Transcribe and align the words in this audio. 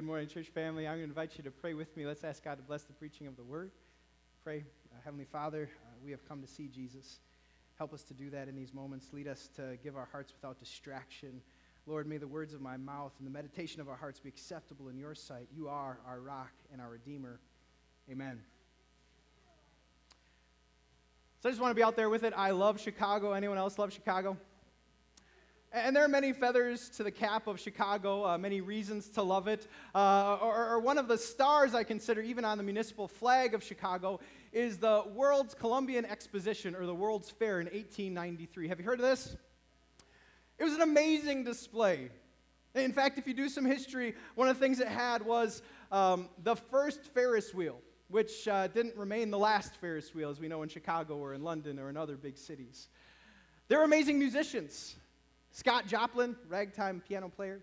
Good 0.00 0.06
morning, 0.06 0.28
church 0.28 0.48
family. 0.48 0.88
I'm 0.88 0.94
going 0.94 1.00
to 1.00 1.10
invite 1.10 1.36
you 1.36 1.44
to 1.44 1.50
pray 1.50 1.74
with 1.74 1.94
me. 1.94 2.06
Let's 2.06 2.24
ask 2.24 2.42
God 2.42 2.54
to 2.54 2.62
bless 2.62 2.84
the 2.84 2.94
preaching 2.94 3.26
of 3.26 3.36
the 3.36 3.42
word. 3.42 3.70
Pray, 4.42 4.64
uh, 4.94 4.96
Heavenly 5.04 5.26
Father, 5.26 5.68
uh, 5.84 5.88
we 6.02 6.10
have 6.10 6.26
come 6.26 6.40
to 6.40 6.48
see 6.48 6.68
Jesus. 6.68 7.20
Help 7.76 7.92
us 7.92 8.02
to 8.04 8.14
do 8.14 8.30
that 8.30 8.48
in 8.48 8.56
these 8.56 8.72
moments. 8.72 9.08
Lead 9.12 9.28
us 9.28 9.50
to 9.56 9.76
give 9.84 9.98
our 9.98 10.08
hearts 10.10 10.32
without 10.32 10.58
distraction. 10.58 11.42
Lord, 11.84 12.06
may 12.06 12.16
the 12.16 12.26
words 12.26 12.54
of 12.54 12.62
my 12.62 12.78
mouth 12.78 13.12
and 13.18 13.26
the 13.26 13.30
meditation 13.30 13.82
of 13.82 13.90
our 13.90 13.94
hearts 13.94 14.18
be 14.18 14.30
acceptable 14.30 14.88
in 14.88 14.96
your 14.96 15.14
sight. 15.14 15.48
You 15.54 15.68
are 15.68 15.98
our 16.06 16.20
rock 16.20 16.54
and 16.72 16.80
our 16.80 16.88
Redeemer. 16.88 17.38
Amen. 18.10 18.40
So 21.42 21.50
I 21.50 21.52
just 21.52 21.60
want 21.60 21.72
to 21.72 21.76
be 21.76 21.82
out 21.82 21.96
there 21.96 22.08
with 22.08 22.22
it. 22.22 22.32
I 22.34 22.52
love 22.52 22.80
Chicago. 22.80 23.32
Anyone 23.32 23.58
else 23.58 23.78
love 23.78 23.92
Chicago? 23.92 24.38
And 25.72 25.94
there 25.94 26.04
are 26.04 26.08
many 26.08 26.32
feathers 26.32 26.88
to 26.96 27.04
the 27.04 27.12
cap 27.12 27.46
of 27.46 27.60
Chicago, 27.60 28.26
uh, 28.26 28.36
many 28.36 28.60
reasons 28.60 29.08
to 29.10 29.22
love 29.22 29.46
it. 29.46 29.68
Uh, 29.94 30.36
or, 30.42 30.70
or, 30.70 30.80
one 30.80 30.98
of 30.98 31.06
the 31.06 31.16
stars 31.16 31.74
I 31.74 31.84
consider, 31.84 32.20
even 32.20 32.44
on 32.44 32.58
the 32.58 32.64
municipal 32.64 33.06
flag 33.06 33.54
of 33.54 33.62
Chicago, 33.62 34.18
is 34.52 34.78
the 34.78 35.04
World's 35.14 35.54
Columbian 35.54 36.04
Exposition, 36.04 36.74
or 36.74 36.86
the 36.86 36.94
World's 36.94 37.30
Fair 37.30 37.60
in 37.60 37.66
1893. 37.66 38.66
Have 38.66 38.80
you 38.80 38.84
heard 38.84 38.98
of 38.98 39.06
this? 39.06 39.36
It 40.58 40.64
was 40.64 40.74
an 40.74 40.80
amazing 40.80 41.44
display. 41.44 42.10
In 42.74 42.92
fact, 42.92 43.16
if 43.16 43.28
you 43.28 43.34
do 43.34 43.48
some 43.48 43.64
history, 43.64 44.16
one 44.34 44.48
of 44.48 44.58
the 44.58 44.60
things 44.60 44.80
it 44.80 44.88
had 44.88 45.24
was 45.24 45.62
um, 45.92 46.28
the 46.42 46.56
first 46.56 47.04
Ferris 47.14 47.54
wheel, 47.54 47.80
which 48.08 48.48
uh, 48.48 48.66
didn't 48.66 48.96
remain 48.96 49.30
the 49.30 49.38
last 49.38 49.76
Ferris 49.76 50.12
wheel, 50.16 50.30
as 50.30 50.40
we 50.40 50.48
know 50.48 50.62
in 50.64 50.68
Chicago 50.68 51.16
or 51.16 51.32
in 51.32 51.44
London 51.44 51.78
or 51.78 51.90
in 51.90 51.96
other 51.96 52.16
big 52.16 52.36
cities. 52.36 52.88
There 53.68 53.78
were 53.78 53.84
amazing 53.84 54.18
musicians. 54.18 54.96
Scott 55.52 55.86
Joplin, 55.86 56.36
ragtime 56.48 57.02
piano 57.06 57.28
player. 57.28 57.62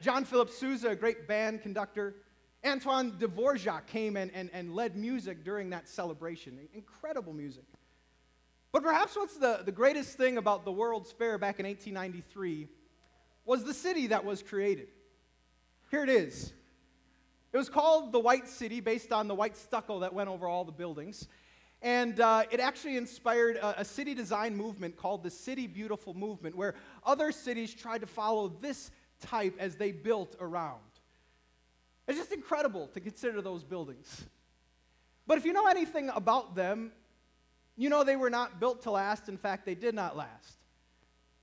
John 0.00 0.24
Philip 0.24 0.50
Sousa, 0.50 0.90
a 0.90 0.96
great 0.96 1.28
band 1.28 1.62
conductor. 1.62 2.16
Antoine 2.64 3.12
Dvorak 3.12 3.86
came 3.86 4.16
and, 4.16 4.30
and, 4.34 4.50
and 4.52 4.74
led 4.74 4.96
music 4.96 5.44
during 5.44 5.70
that 5.70 5.88
celebration. 5.88 6.58
Incredible 6.74 7.32
music. 7.32 7.64
But 8.72 8.82
perhaps 8.82 9.16
what's 9.16 9.36
the, 9.36 9.62
the 9.64 9.72
greatest 9.72 10.16
thing 10.16 10.36
about 10.36 10.64
the 10.64 10.72
World's 10.72 11.12
Fair 11.12 11.38
back 11.38 11.58
in 11.58 11.66
1893 11.66 12.68
was 13.44 13.64
the 13.64 13.74
city 13.74 14.08
that 14.08 14.24
was 14.24 14.42
created. 14.42 14.88
Here 15.90 16.02
it 16.02 16.08
is. 16.08 16.52
It 17.52 17.56
was 17.56 17.68
called 17.68 18.12
the 18.12 18.20
White 18.20 18.48
City 18.48 18.80
based 18.80 19.12
on 19.12 19.26
the 19.26 19.34
white 19.34 19.56
stucco 19.56 20.00
that 20.00 20.12
went 20.12 20.28
over 20.28 20.46
all 20.46 20.64
the 20.64 20.72
buildings. 20.72 21.26
And 21.82 22.20
uh, 22.20 22.44
it 22.50 22.60
actually 22.60 22.96
inspired 22.96 23.56
a, 23.56 23.80
a, 23.80 23.84
city 23.84 24.14
design 24.14 24.54
movement 24.54 24.96
called 24.98 25.22
the 25.22 25.30
City 25.30 25.66
Beautiful 25.66 26.12
Movement, 26.12 26.54
where 26.54 26.74
other 27.06 27.32
cities 27.32 27.72
tried 27.72 28.02
to 28.02 28.06
follow 28.06 28.48
this 28.60 28.90
type 29.22 29.56
as 29.58 29.76
they 29.76 29.90
built 29.90 30.36
around. 30.40 30.80
It's 32.06 32.18
just 32.18 32.32
incredible 32.32 32.88
to 32.88 33.00
consider 33.00 33.40
those 33.40 33.64
buildings. 33.64 34.24
But 35.26 35.38
if 35.38 35.44
you 35.44 35.52
know 35.52 35.66
anything 35.68 36.10
about 36.14 36.54
them, 36.54 36.92
you 37.76 37.88
know 37.88 38.04
they 38.04 38.16
were 38.16 38.30
not 38.30 38.60
built 38.60 38.82
to 38.82 38.90
last. 38.90 39.28
In 39.28 39.38
fact, 39.38 39.64
they 39.64 39.74
did 39.74 39.94
not 39.94 40.16
last. 40.16 40.58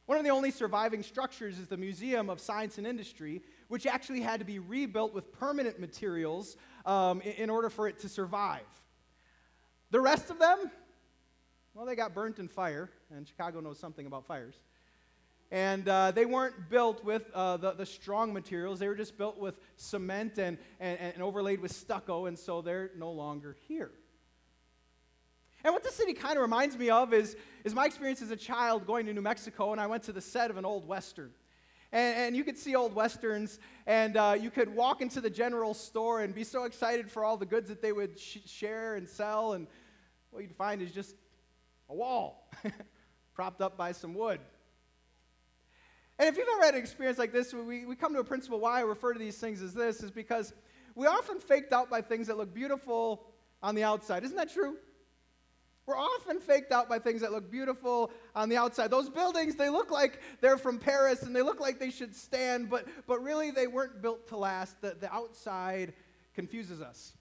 One 0.05 0.17
of 0.17 0.23
the 0.23 0.29
only 0.29 0.51
surviving 0.51 1.03
structures 1.03 1.57
is 1.57 1.67
the 1.67 1.77
Museum 1.77 2.29
of 2.29 2.39
Science 2.39 2.77
and 2.77 2.85
Industry, 2.85 3.41
which 3.69 3.87
actually 3.87 4.21
had 4.21 4.39
to 4.39 4.45
be 4.45 4.59
rebuilt 4.59 5.13
with 5.13 5.31
permanent 5.31 5.79
materials 5.79 6.57
um, 6.85 7.21
in, 7.21 7.31
in 7.33 7.49
order 7.49 7.69
for 7.69 7.87
it 7.87 7.99
to 7.99 8.09
survive. 8.09 8.61
The 9.89 10.01
rest 10.01 10.29
of 10.29 10.39
them, 10.39 10.69
well, 11.73 11.85
they 11.85 11.95
got 11.95 12.13
burnt 12.13 12.39
in 12.39 12.47
fire, 12.47 12.89
and 13.09 13.27
Chicago 13.27 13.61
knows 13.61 13.79
something 13.79 14.05
about 14.05 14.25
fires. 14.25 14.55
And 15.49 15.87
uh, 15.87 16.11
they 16.11 16.25
weren't 16.25 16.69
built 16.69 17.05
with 17.05 17.23
uh, 17.33 17.55
the, 17.55 17.71
the 17.71 17.85
strong 17.85 18.33
materials, 18.33 18.79
they 18.79 18.89
were 18.89 18.95
just 18.95 19.17
built 19.17 19.37
with 19.37 19.59
cement 19.77 20.39
and, 20.39 20.57
and, 20.81 20.99
and 20.99 21.23
overlaid 21.23 21.61
with 21.61 21.71
stucco, 21.71 22.25
and 22.25 22.37
so 22.37 22.61
they're 22.61 22.91
no 22.97 23.11
longer 23.11 23.55
here. 23.69 23.91
And 25.63 25.73
what 25.73 25.83
the 25.83 25.91
city 25.91 26.13
kind 26.13 26.35
of 26.37 26.41
reminds 26.41 26.77
me 26.77 26.89
of 26.89 27.13
is, 27.13 27.37
is 27.63 27.73
my 27.73 27.85
experience 27.85 28.21
as 28.21 28.31
a 28.31 28.35
child 28.35 28.85
going 28.85 29.05
to 29.05 29.13
New 29.13 29.21
Mexico, 29.21 29.71
and 29.71 29.79
I 29.79 29.87
went 29.87 30.03
to 30.03 30.11
the 30.11 30.21
set 30.21 30.51
of 30.51 30.57
an 30.57 30.65
old 30.65 30.85
Western. 30.85 31.31
And, 31.91 32.17
and 32.17 32.35
you 32.35 32.43
could 32.43 32.57
see 32.57 32.75
old 32.75 32.93
Westerns, 32.93 33.59
and 33.85 34.17
uh, 34.17 34.35
you 34.39 34.51
could 34.51 34.73
walk 34.75 35.01
into 35.01 35.21
the 35.21 35.29
general 35.29 35.73
store 35.73 36.21
and 36.21 36.35
be 36.35 36.43
so 36.43 36.65
excited 36.65 37.09
for 37.09 37.23
all 37.23 37.37
the 37.37 37.45
goods 37.45 37.69
that 37.69 37.81
they 37.81 37.91
would 37.91 38.19
sh- 38.19 38.39
share 38.45 38.95
and 38.95 39.07
sell. 39.07 39.53
And 39.53 39.67
what 40.31 40.43
you'd 40.43 40.55
find 40.55 40.81
is 40.81 40.91
just 40.91 41.15
a 41.89 41.95
wall 41.95 42.51
propped 43.33 43.61
up 43.61 43.77
by 43.77 43.91
some 43.91 44.13
wood. 44.13 44.39
And 46.19 46.27
if 46.27 46.37
you've 46.37 46.47
ever 46.55 46.65
had 46.65 46.73
an 46.73 46.81
experience 46.81 47.19
like 47.19 47.31
this, 47.31 47.53
we, 47.53 47.85
we 47.85 47.95
come 47.95 48.13
to 48.13 48.19
a 48.19 48.23
principle 48.23 48.59
why 48.59 48.79
I 48.79 48.81
refer 48.81 49.13
to 49.13 49.19
these 49.19 49.37
things 49.37 49.61
as 49.61 49.73
this 49.73 50.01
is 50.01 50.09
because 50.09 50.51
we 50.95 51.05
often 51.05 51.39
faked 51.39 51.71
out 51.71 51.89
by 51.89 52.01
things 52.01 52.27
that 52.27 52.37
look 52.37 52.53
beautiful 52.53 53.27
on 53.61 53.75
the 53.75 53.83
outside. 53.83 54.23
Isn't 54.23 54.37
that 54.37 54.51
true? 54.51 54.77
We're 55.87 55.97
often 55.97 56.41
faked 56.41 56.73
out 56.73 56.89
by 56.89 56.99
things 56.99 57.21
that 57.21 57.31
look 57.31 57.49
beautiful 57.49 58.11
on 58.35 58.49
the 58.49 58.57
outside. 58.57 58.91
Those 58.91 59.09
buildings, 59.09 59.55
they 59.55 59.69
look 59.69 59.89
like 59.89 60.21
they're 60.41 60.57
from 60.57 60.79
Paris 60.79 61.23
and 61.23 61.33
they 61.33 61.41
look 61.41 61.61
like 61.61 61.79
they 61.79 61.91
should 61.91 62.13
stand, 62.13 62.69
but, 62.69 62.85
but 63.07 63.23
really 63.23 63.51
they 63.51 63.67
weren't 63.67 64.01
built 64.01 64.27
to 64.27 64.37
last. 64.37 64.81
The, 64.81 64.97
the 64.99 65.11
outside 65.11 65.93
confuses 66.35 66.81
us. 66.81 67.13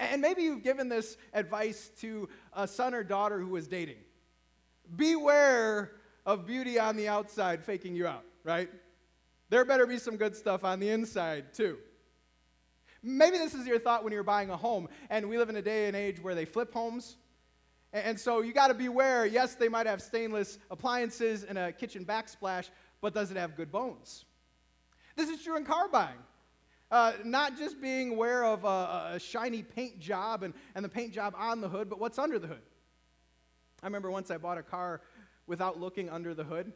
And 0.00 0.20
maybe 0.20 0.42
you've 0.42 0.64
given 0.64 0.88
this 0.88 1.16
advice 1.32 1.92
to 2.00 2.28
a 2.52 2.66
son 2.66 2.94
or 2.94 3.04
daughter 3.04 3.38
who 3.38 3.54
is 3.54 3.68
dating. 3.68 3.98
Beware 4.96 5.92
of 6.26 6.46
beauty 6.46 6.80
on 6.80 6.96
the 6.96 7.06
outside 7.06 7.62
faking 7.62 7.94
you 7.94 8.08
out, 8.08 8.24
right? 8.42 8.68
There 9.50 9.64
better 9.64 9.86
be 9.86 9.98
some 9.98 10.16
good 10.16 10.34
stuff 10.34 10.64
on 10.64 10.80
the 10.80 10.88
inside, 10.88 11.54
too. 11.54 11.78
Maybe 13.02 13.38
this 13.38 13.54
is 13.54 13.66
your 13.66 13.78
thought 13.78 14.04
when 14.04 14.12
you're 14.12 14.22
buying 14.22 14.50
a 14.50 14.56
home, 14.56 14.88
and 15.08 15.28
we 15.28 15.38
live 15.38 15.48
in 15.48 15.56
a 15.56 15.62
day 15.62 15.86
and 15.86 15.96
age 15.96 16.22
where 16.22 16.34
they 16.34 16.44
flip 16.44 16.72
homes. 16.72 17.16
And 17.92 18.18
so 18.18 18.40
you 18.40 18.52
got 18.52 18.68
to 18.68 18.74
beware. 18.74 19.26
Yes, 19.26 19.54
they 19.54 19.68
might 19.68 19.86
have 19.86 20.00
stainless 20.00 20.58
appliances 20.70 21.44
and 21.44 21.58
a 21.58 21.72
kitchen 21.72 22.04
backsplash, 22.04 22.68
but 23.00 23.14
does 23.14 23.30
it 23.30 23.36
have 23.36 23.56
good 23.56 23.72
bones? 23.72 24.24
This 25.16 25.28
is 25.28 25.42
true 25.42 25.56
in 25.56 25.64
car 25.64 25.88
buying. 25.88 26.18
Uh, 26.90 27.12
not 27.24 27.56
just 27.56 27.80
being 27.80 28.12
aware 28.12 28.44
of 28.44 28.64
a, 28.64 29.12
a, 29.14 29.20
shiny 29.20 29.62
paint 29.62 30.00
job 30.00 30.42
and, 30.42 30.52
and 30.74 30.84
the 30.84 30.88
paint 30.88 31.12
job 31.12 31.34
on 31.36 31.60
the 31.60 31.68
hood, 31.68 31.88
but 31.88 32.00
what's 32.00 32.18
under 32.18 32.36
the 32.36 32.48
hood. 32.48 32.62
I 33.80 33.86
remember 33.86 34.10
once 34.10 34.30
I 34.30 34.38
bought 34.38 34.58
a 34.58 34.62
car 34.62 35.00
without 35.46 35.78
looking 35.78 36.10
under 36.10 36.34
the 36.34 36.42
hood. 36.42 36.72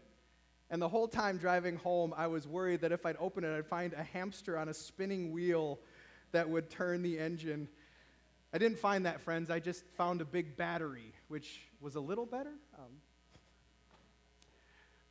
And 0.71 0.81
the 0.81 0.89
whole 0.89 1.09
time 1.09 1.37
driving 1.37 1.77
home, 1.77 2.15
I 2.17 2.29
was 2.29 2.47
worried 2.47 2.81
that 2.83 2.93
if 2.93 3.05
I'd 3.05 3.17
open 3.19 3.45
it, 3.45 3.57
I'd 3.57 3.67
find 3.67 3.93
a 3.93 4.03
hamster 4.03 4.57
on 4.57 4.69
a 4.69 4.75
spinning 4.75 5.33
wheel 5.33 5.81
that 6.35 6.49
would 6.51 6.69
turn 6.69 7.03
the 7.03 7.19
engine. 7.19 7.69
I 8.53 8.59
didn't 8.59 8.79
find 8.79 9.07
that, 9.07 9.21
friends. 9.21 9.51
I 9.51 9.59
just 9.59 9.85
found 9.97 10.21
a 10.21 10.25
big 10.25 10.57
battery, 10.57 11.13
which 11.29 11.61
was 11.81 11.97
a 11.97 12.01
little 12.01 12.27
better. 12.27 12.53
Um, 12.79 12.91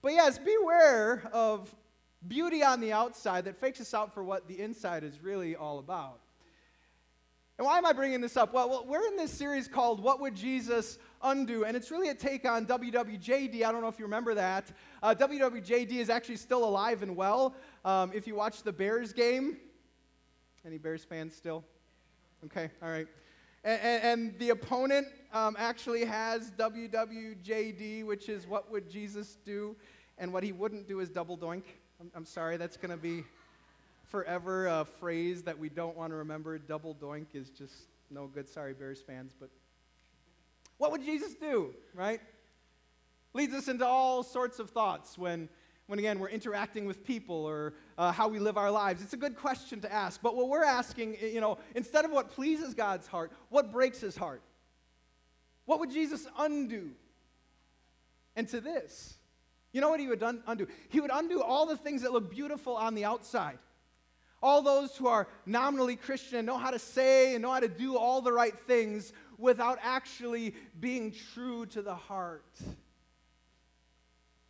but 0.01 0.13
yes, 0.13 0.37
beware 0.37 1.29
of 1.33 1.73
beauty 2.27 2.63
on 2.63 2.79
the 2.79 2.93
outside 2.93 3.45
that 3.45 3.57
fakes 3.57 3.81
us 3.81 3.93
out 3.93 4.13
for 4.13 4.23
what 4.23 4.47
the 4.47 4.59
inside 4.59 5.03
is 5.03 5.21
really 5.21 5.55
all 5.55 5.79
about. 5.79 6.19
And 7.57 7.65
why 7.65 7.77
am 7.77 7.85
I 7.85 7.93
bringing 7.93 8.19
this 8.19 8.35
up? 8.35 8.53
Well, 8.53 8.85
we're 8.87 9.05
in 9.07 9.15
this 9.15 9.31
series 9.31 9.67
called 9.67 10.01
What 10.01 10.19
Would 10.19 10.35
Jesus 10.35 10.97
Undo? 11.21 11.65
And 11.65 11.77
it's 11.77 11.91
really 11.91 12.09
a 12.09 12.15
take 12.15 12.45
on 12.45 12.65
WWJD. 12.65 13.63
I 13.63 13.71
don't 13.71 13.81
know 13.81 13.87
if 13.87 13.99
you 13.99 14.05
remember 14.05 14.33
that. 14.33 14.71
Uh, 15.01 15.13
WWJD 15.13 15.91
is 15.91 16.09
actually 16.09 16.37
still 16.37 16.65
alive 16.65 17.03
and 17.03 17.15
well. 17.15 17.55
Um, 17.85 18.11
if 18.13 18.25
you 18.25 18.35
watch 18.35 18.63
the 18.63 18.73
Bears 18.73 19.13
game, 19.13 19.57
any 20.65 20.77
Bears 20.77 21.03
fans 21.03 21.35
still? 21.35 21.63
Okay, 22.45 22.69
all 22.81 22.89
right. 22.89 23.07
And, 23.63 23.81
and, 23.81 24.03
and 24.03 24.39
the 24.39 24.49
opponent 24.49 25.07
um, 25.33 25.55
actually 25.57 26.05
has 26.05 26.51
WWJD, 26.51 28.05
which 28.05 28.29
is 28.29 28.47
what 28.47 28.71
would 28.71 28.89
Jesus 28.89 29.37
do? 29.45 29.75
And 30.17 30.31
what 30.31 30.43
he 30.43 30.51
wouldn't 30.51 30.87
do 30.87 30.99
is 30.99 31.09
double 31.09 31.37
doink. 31.37 31.63
I'm, 31.99 32.11
I'm 32.15 32.25
sorry, 32.25 32.57
that's 32.57 32.77
going 32.77 32.91
to 32.91 32.97
be 32.97 33.23
forever 34.07 34.67
a 34.67 34.85
phrase 34.85 35.43
that 35.43 35.57
we 35.57 35.69
don't 35.69 35.97
want 35.97 36.11
to 36.11 36.15
remember. 36.17 36.57
Double 36.57 36.95
doink 36.95 37.27
is 37.33 37.49
just 37.49 37.73
no 38.09 38.27
good. 38.27 38.47
Sorry, 38.47 38.73
Bears 38.73 39.01
fans, 39.01 39.33
but 39.39 39.49
what 40.77 40.91
would 40.91 41.03
Jesus 41.03 41.33
do, 41.33 41.73
right? 41.93 42.21
Leads 43.33 43.53
us 43.53 43.67
into 43.67 43.85
all 43.85 44.21
sorts 44.23 44.59
of 44.59 44.69
thoughts 44.69 45.17
when 45.17 45.49
when 45.87 45.99
again 45.99 46.19
we're 46.19 46.29
interacting 46.29 46.85
with 46.85 47.03
people 47.03 47.45
or 47.45 47.73
uh, 47.97 48.11
how 48.11 48.27
we 48.27 48.39
live 48.39 48.57
our 48.57 48.71
lives? 48.71 49.01
It's 49.01 49.13
a 49.13 49.17
good 49.17 49.35
question 49.35 49.81
to 49.81 49.91
ask 49.91 50.21
but 50.21 50.35
what 50.35 50.49
we're 50.49 50.63
asking 50.63 51.17
you 51.21 51.41
know 51.41 51.57
instead 51.75 52.05
of 52.05 52.11
what 52.11 52.31
pleases 52.31 52.73
god's 52.73 53.07
heart 53.07 53.31
what 53.49 53.71
breaks 53.71 53.99
his 54.01 54.15
heart? 54.15 54.41
What 55.65 55.79
would 55.79 55.91
jesus 55.91 56.27
undo? 56.37 56.91
And 58.35 58.47
to 58.49 58.61
this 58.61 59.15
you 59.73 59.81
know 59.81 59.89
what 59.89 59.99
he 59.99 60.07
would 60.07 60.23
un- 60.23 60.43
undo? 60.47 60.67
He 60.89 61.01
would 61.01 61.11
undo 61.11 61.41
all 61.41 61.65
the 61.65 61.77
things 61.77 62.03
that 62.03 62.13
look 62.13 62.29
beautiful 62.29 62.75
on 62.75 62.93
the 62.93 63.05
outside. 63.05 63.57
All 64.41 64.61
those 64.61 64.95
who 64.95 65.07
are 65.07 65.27
nominally 65.45 65.95
christian 65.95 66.39
and 66.39 66.45
know 66.45 66.57
how 66.57 66.71
to 66.71 66.79
say 66.79 67.33
and 67.33 67.41
know 67.41 67.51
how 67.51 67.61
to 67.61 67.67
do 67.67 67.97
all 67.97 68.21
the 68.21 68.31
right 68.31 68.57
things 68.67 69.13
without 69.37 69.79
actually 69.81 70.53
being 70.79 71.13
true 71.33 71.65
to 71.67 71.81
the 71.81 71.95
heart 71.95 72.45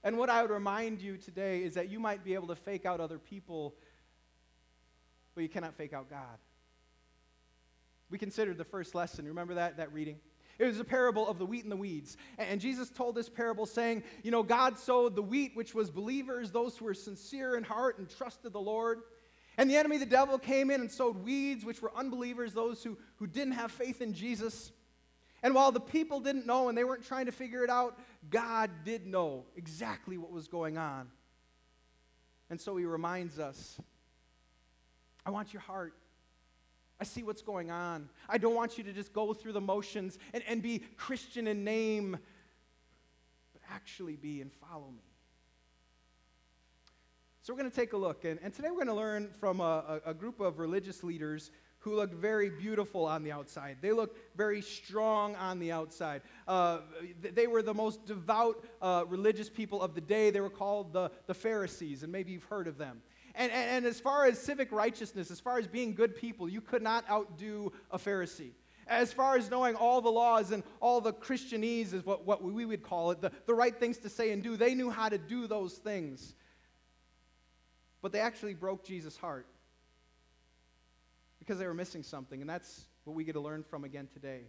and 0.04 0.18
what 0.18 0.30
I 0.30 0.42
would 0.42 0.52
remind 0.52 1.02
you 1.02 1.18
today 1.18 1.64
is 1.64 1.74
that 1.76 1.90
you 1.90 2.00
might 2.00 2.24
be 2.24 2.34
able 2.34 2.48
to 2.48 2.56
fake 2.56 2.86
out 2.86 3.00
other 3.00 3.20
people 3.20 3.76
but 5.36 5.42
you 5.42 5.50
cannot 5.50 5.76
fake 5.76 5.94
out 5.94 6.10
God. 6.10 6.38
We 8.10 8.18
considered 8.18 8.58
the 8.58 8.64
first 8.64 8.94
lesson. 8.94 9.26
Remember 9.26 9.56
that, 9.56 9.78
that 9.78 9.92
reading? 9.92 10.18
It 10.60 10.66
was 10.66 10.80
a 10.80 10.84
parable 10.84 11.28
of 11.28 11.40
the 11.40 11.46
wheat 11.46 11.64
and 11.64 11.72
the 11.72 11.78
weeds. 11.78 12.16
And 12.38 12.62
Jesus 12.62 12.90
told 12.92 13.16
this 13.16 13.28
parable 13.28 13.66
saying, 13.66 14.04
You 14.22 14.30
know, 14.30 14.44
God 14.44 14.78
sowed 14.78 15.16
the 15.16 15.24
wheat, 15.24 15.56
which 15.56 15.74
was 15.74 15.90
believers, 15.90 16.52
those 16.52 16.78
who 16.78 16.86
were 16.86 16.94
sincere 16.94 17.58
in 17.58 17.64
heart 17.64 17.98
and 17.98 18.08
trusted 18.08 18.54
the 18.54 18.62
Lord. 18.62 19.00
And 19.58 19.70
the 19.70 19.78
enemy, 19.78 19.98
the 19.98 20.06
devil, 20.06 20.38
came 20.38 20.70
in 20.70 20.82
and 20.82 20.92
sowed 20.92 21.18
weeds, 21.18 21.66
which 21.66 21.82
were 21.82 21.92
unbelievers, 21.96 22.54
those 22.54 22.84
who, 22.84 22.98
who 23.16 23.26
didn't 23.26 23.54
have 23.54 23.72
faith 23.72 24.02
in 24.02 24.14
Jesus. 24.14 24.72
And 25.44 25.54
while 25.54 25.74
the 25.74 25.82
people 25.82 26.22
didn't 26.22 26.48
know 26.48 26.70
and 26.70 26.78
they 26.78 26.86
weren't 26.86 27.06
trying 27.06 27.26
to 27.26 27.34
figure 27.34 27.64
it 27.66 27.70
out, 27.70 28.00
God 28.30 28.72
did 28.86 29.06
know 29.06 29.44
exactly 29.58 30.18
what 30.18 30.32
was 30.32 30.48
going 30.48 30.78
on. 30.78 31.10
And 32.50 32.60
so 32.60 32.78
he 32.78 32.86
reminds 32.86 33.40
us 33.40 33.80
I 35.26 35.32
want 35.32 35.54
your 35.54 35.62
heart. 35.62 35.94
I 37.00 37.06
see 37.06 37.24
what's 37.24 37.42
going 37.42 37.72
on. 37.72 38.10
I 38.30 38.38
don't 38.38 38.56
want 38.56 38.78
you 38.78 38.84
to 38.86 38.94
just 38.94 39.14
go 39.14 39.34
through 39.34 39.54
the 39.54 39.62
motions 39.62 40.18
and, 40.34 40.44
and 40.48 40.62
be 40.62 40.80
Christian 40.98 41.48
in 41.48 41.64
name, 41.64 42.18
but 43.54 43.62
actually 43.70 44.16
be 44.16 44.42
and 44.42 44.52
follow 44.52 44.90
me. 44.90 45.04
So 47.42 47.54
we're 47.54 47.60
going 47.60 47.72
to 47.72 47.76
take 47.76 47.92
a 47.92 47.98
look. 47.98 48.24
And, 48.24 48.40
and 48.42 48.54
today 48.54 48.70
we're 48.70 48.86
going 48.86 48.88
to 48.88 48.94
learn 48.94 49.30
from 49.40 49.60
a, 49.60 50.02
a, 50.06 50.12
a 50.12 50.14
group 50.14 50.40
of 50.40 50.60
religious 50.60 51.04
leaders 51.04 51.52
who 51.84 51.96
looked 51.96 52.14
very 52.14 52.50
beautiful 52.50 53.06
on 53.06 53.24
the 53.24 53.32
outside. 53.34 53.76
They 53.82 53.92
looked 53.92 54.18
very 54.38 54.62
strong 54.62 55.36
on 55.36 55.60
the 55.60 55.74
outside. 55.74 56.22
Uh, 56.48 56.80
they 57.22 57.46
were 57.46 57.62
the 57.62 57.74
most 57.74 58.06
devout 58.06 58.64
uh, 58.82 59.04
religious 59.10 59.50
people 59.50 59.82
of 59.82 59.94
the 59.94 60.00
day. 60.00 60.32
They 60.32 60.40
were 60.40 60.50
called 60.50 60.94
the, 60.94 61.12
the 61.28 61.34
Pharisees, 61.34 62.02
and 62.02 62.12
maybe 62.12 62.32
you've 62.32 62.46
heard 62.46 62.68
of 62.68 62.78
them. 62.78 63.02
And, 63.36 63.52
and, 63.52 63.70
and 63.70 63.86
as 63.86 64.00
far 64.00 64.26
as 64.26 64.40
civic 64.40 64.72
righteousness, 64.72 65.30
as 65.30 65.42
far 65.42 65.58
as 65.58 65.68
being 65.68 65.94
good 65.94 66.16
people, 66.16 66.48
you 66.48 66.62
could 66.62 66.82
not 66.82 67.04
outdo 67.10 67.74
a 67.92 67.98
Pharisee. 67.98 68.52
As 68.88 69.12
far 69.12 69.36
as 69.36 69.52
knowing 69.52 69.76
all 69.76 70.00
the 70.00 70.10
laws 70.12 70.52
and 70.52 70.64
all 70.80 71.02
the 71.02 71.12
Christianese, 71.12 71.94
is 71.94 72.06
what, 72.06 72.26
what 72.26 72.42
we 72.42 72.64
would 72.64 72.84
call 72.84 73.12
it, 73.12 73.20
the, 73.20 73.32
the 73.46 73.54
right 73.54 73.78
things 73.78 73.98
to 74.00 74.10
say 74.10 74.32
and 74.32 74.42
do, 74.42 74.56
they 74.56 74.74
knew 74.74 74.90
how 74.90 75.10
to 75.10 75.18
do 75.18 75.48
those 75.48 75.74
things. 75.74 76.34
But 78.02 78.14
they 78.14 78.20
actually 78.20 78.54
broke 78.54 78.86
Jesus' 78.86 79.18
heart 79.18 79.48
because 81.44 81.60
they 81.60 81.68
were 81.68 81.74
missing 81.74 82.04
something, 82.04 82.40
and 82.40 82.50
that's 82.50 82.86
what 83.04 83.16
we 83.16 83.26
get 83.26 83.34
to 83.34 83.42
learn 83.42 83.64
from 83.64 83.84
again 83.84 84.08
today. 84.14 84.44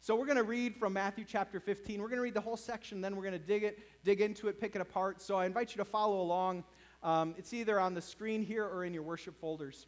So 0.00 0.16
we're 0.16 0.26
going 0.26 0.36
to 0.36 0.42
read 0.42 0.76
from 0.76 0.92
Matthew 0.92 1.24
chapter 1.26 1.60
15. 1.60 2.02
We're 2.02 2.08
going 2.08 2.18
to 2.18 2.22
read 2.22 2.34
the 2.34 2.40
whole 2.40 2.56
section, 2.56 3.00
then 3.00 3.14
we're 3.14 3.22
going 3.22 3.38
to 3.40 3.46
dig 3.46 3.62
it, 3.62 3.78
dig 4.04 4.20
into 4.20 4.48
it, 4.48 4.60
pick 4.60 4.74
it 4.74 4.80
apart. 4.80 5.22
So 5.22 5.36
I 5.36 5.46
invite 5.46 5.70
you 5.70 5.76
to 5.78 5.84
follow 5.84 6.20
along. 6.20 6.64
Um, 7.02 7.34
it's 7.38 7.54
either 7.54 7.78
on 7.78 7.94
the 7.94 8.02
screen 8.02 8.42
here 8.42 8.64
or 8.64 8.84
in 8.84 8.92
your 8.92 9.04
worship 9.04 9.38
folders. 9.40 9.86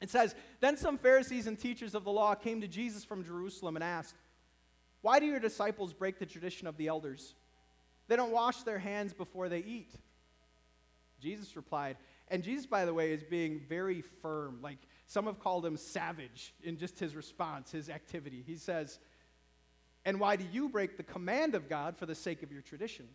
It 0.00 0.08
says, 0.08 0.36
Then 0.60 0.76
some 0.76 0.96
Pharisees 0.96 1.48
and 1.48 1.58
teachers 1.58 1.94
of 1.94 2.04
the 2.04 2.12
law 2.12 2.34
came 2.36 2.60
to 2.60 2.68
Jesus 2.68 3.04
from 3.04 3.24
Jerusalem 3.24 3.76
and 3.76 3.82
asked, 3.82 4.14
Why 5.02 5.18
do 5.18 5.26
your 5.26 5.40
disciples 5.40 5.92
break 5.92 6.20
the 6.20 6.26
tradition 6.26 6.68
of 6.68 6.76
the 6.76 6.86
elders? 6.86 7.34
They 8.06 8.14
don't 8.16 8.32
wash 8.32 8.62
their 8.62 8.78
hands 8.78 9.12
before 9.12 9.48
they 9.48 9.58
eat. 9.58 9.90
Jesus 11.20 11.56
replied, 11.56 11.96
and 12.30 12.42
Jesus, 12.42 12.66
by 12.66 12.84
the 12.84 12.94
way, 12.94 13.12
is 13.12 13.22
being 13.22 13.60
very 13.68 14.02
firm. 14.02 14.60
Like 14.62 14.78
some 15.08 15.24
have 15.24 15.40
called 15.40 15.64
him 15.64 15.78
savage 15.78 16.52
in 16.62 16.76
just 16.76 16.98
his 16.98 17.16
response, 17.16 17.72
his 17.72 17.88
activity. 17.88 18.44
He 18.46 18.56
says, 18.56 18.98
And 20.04 20.20
why 20.20 20.36
do 20.36 20.44
you 20.52 20.68
break 20.68 20.98
the 20.98 21.02
command 21.02 21.54
of 21.54 21.66
God 21.66 21.96
for 21.96 22.04
the 22.04 22.14
sake 22.14 22.42
of 22.42 22.52
your 22.52 22.60
tradition? 22.60 23.08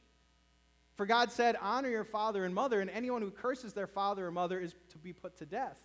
For 0.95 1.05
God 1.05 1.31
said, 1.31 1.55
Honor 1.61 1.89
your 1.89 2.03
father 2.03 2.45
and 2.45 2.55
mother, 2.55 2.81
and 2.81 2.89
anyone 2.89 3.21
who 3.21 3.29
curses 3.29 3.73
their 3.73 3.85
father 3.85 4.25
or 4.25 4.31
mother 4.31 4.59
is 4.59 4.73
to 4.89 4.97
be 4.97 5.13
put 5.13 5.37
to 5.37 5.45
death. 5.45 5.79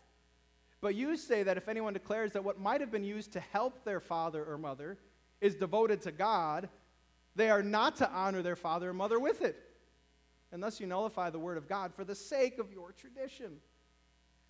But 0.80 0.94
you 0.94 1.14
say 1.18 1.42
that 1.42 1.58
if 1.58 1.68
anyone 1.68 1.92
declares 1.92 2.32
that 2.32 2.44
what 2.44 2.58
might 2.58 2.80
have 2.80 2.90
been 2.90 3.04
used 3.04 3.34
to 3.34 3.40
help 3.40 3.84
their 3.84 4.00
father 4.00 4.42
or 4.42 4.56
mother 4.56 4.96
is 5.42 5.54
devoted 5.54 6.00
to 6.02 6.12
God, 6.12 6.70
they 7.36 7.50
are 7.50 7.62
not 7.62 7.96
to 7.96 8.10
honor 8.10 8.40
their 8.40 8.56
father 8.56 8.88
or 8.88 8.94
mother 8.94 9.20
with 9.20 9.42
it. 9.42 9.56
And 10.52 10.62
thus 10.62 10.80
you 10.80 10.86
nullify 10.86 11.28
the 11.28 11.38
word 11.38 11.58
of 11.58 11.68
God 11.68 11.92
for 11.94 12.02
the 12.02 12.14
sake 12.14 12.58
of 12.58 12.72
your 12.72 12.92
tradition. 12.92 13.58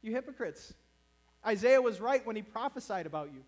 You 0.03 0.13
hypocrites. 0.13 0.73
Isaiah 1.47 1.81
was 1.81 2.01
right 2.01 2.25
when 2.27 2.37
he 2.37 2.43
prophesied 2.43 3.07
about 3.07 3.33
you. 3.33 3.43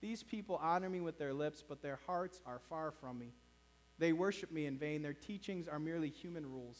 These 0.00 0.22
people 0.22 0.58
honor 0.60 0.90
me 0.90 1.00
with 1.00 1.18
their 1.18 1.32
lips, 1.32 1.62
but 1.66 1.80
their 1.80 2.00
hearts 2.06 2.40
are 2.44 2.60
far 2.68 2.90
from 2.90 3.18
me. 3.18 3.32
They 3.98 4.12
worship 4.12 4.50
me 4.50 4.66
in 4.66 4.76
vain. 4.76 5.02
Their 5.02 5.12
teachings 5.12 5.68
are 5.68 5.78
merely 5.78 6.10
human 6.10 6.44
rules. 6.44 6.78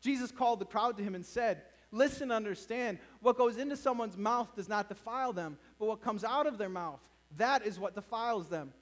Jesus 0.00 0.32
called 0.32 0.58
the 0.58 0.64
crowd 0.64 0.96
to 0.96 1.02
him 1.02 1.14
and 1.14 1.24
said, 1.24 1.62
Listen, 1.92 2.32
understand. 2.32 2.98
What 3.20 3.38
goes 3.38 3.56
into 3.56 3.76
someone's 3.76 4.16
mouth 4.16 4.48
does 4.56 4.68
not 4.68 4.88
defile 4.88 5.32
them, 5.32 5.56
but 5.78 5.86
what 5.86 6.02
comes 6.02 6.24
out 6.24 6.48
of 6.48 6.58
their 6.58 6.68
mouth, 6.68 6.98
that 7.36 7.64
is 7.64 7.78
what 7.78 7.94
defiles 7.94 8.48
them. 8.48 8.72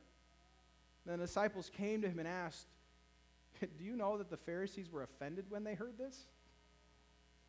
Then 1.04 1.18
the 1.18 1.26
disciples 1.26 1.70
came 1.76 2.00
to 2.02 2.08
him 2.08 2.18
and 2.18 2.26
asked, 2.26 2.66
Do 3.60 3.84
you 3.84 3.96
know 3.96 4.16
that 4.16 4.30
the 4.30 4.38
Pharisees 4.38 4.90
were 4.90 5.02
offended 5.02 5.44
when 5.50 5.62
they 5.62 5.74
heard 5.74 5.98
this? 5.98 6.26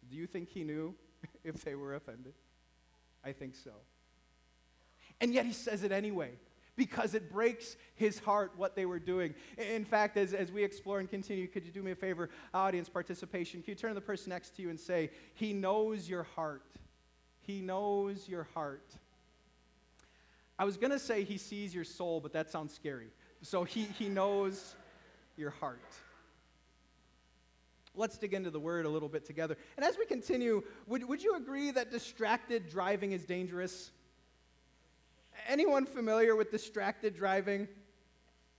Do 0.10 0.18
you 0.18 0.28
think 0.28 0.50
he 0.50 0.66
knew 0.66 0.96
if 1.46 1.64
they 1.64 1.75
were 1.75 1.96
offended? 1.96 2.34
I 3.24 3.31
think 3.31 3.56
so. 3.56 3.72
And 5.22 5.34
yet 5.34 5.46
he 5.46 5.54
says 5.54 5.84
it 5.84 5.92
anyway 5.92 6.31
because 6.75 7.14
it 7.14 7.31
breaks 7.31 7.75
his 7.96 8.20
heart 8.20 8.54
what 8.58 8.75
they 8.75 8.86
were 8.86 9.00
doing. 9.00 9.34
In 9.58 9.86
fact, 9.86 10.18
as, 10.18 10.34
as 10.34 10.52
we 10.52 10.64
explore 10.64 11.00
and 11.00 11.10
continue, 11.10 11.48
could 11.48 11.66
you 11.66 11.72
do 11.72 11.84
me 11.84 11.92
a 11.92 11.96
favor, 11.96 12.30
audience 12.54 12.90
participation? 12.90 13.62
Could 13.62 13.70
you 13.70 13.75
turn 13.75 13.92
to 13.92 13.96
the 13.96 14.02
person 14.02 14.31
next 14.31 14.56
to 14.56 14.62
you 14.62 14.70
and 14.70 14.80
say, 14.80 15.12
He 15.36 15.54
knows 15.54 16.10
your 16.10 16.24
heart? 16.24 16.66
He 17.42 17.62
knows 17.62 18.27
your 18.27 18.48
heart. 18.53 18.96
I 20.58 20.65
was 20.65 20.77
going 20.77 20.92
to 20.92 21.00
say 21.00 21.24
He 21.24 21.38
sees 21.38 21.74
your 21.75 21.84
soul, 21.84 22.20
but 22.20 22.34
that 22.34 22.50
sounds 22.50 22.74
scary. 22.74 23.10
So 23.42 23.63
He, 23.63 23.84
he 23.84 24.10
knows 24.10 24.75
your 25.38 25.51
heart. 25.51 25.80
Let's 27.95 28.17
dig 28.17 28.33
into 28.33 28.50
the 28.50 28.59
word 28.59 28.85
a 28.85 28.89
little 28.89 29.09
bit 29.09 29.25
together. 29.25 29.55
And 29.77 29.85
as 29.85 29.97
we 29.97 30.05
continue, 30.05 30.63
would, 30.88 31.07
would 31.07 31.21
you 31.21 31.35
agree 31.35 31.71
that 31.71 31.91
distracted 31.91 32.69
driving 32.69 33.12
is 33.12 33.25
dangerous? 33.25 33.91
Anyone 35.47 35.85
familiar 35.85 36.35
with 36.35 36.51
distracted 36.51 37.15
driving? 37.15 37.67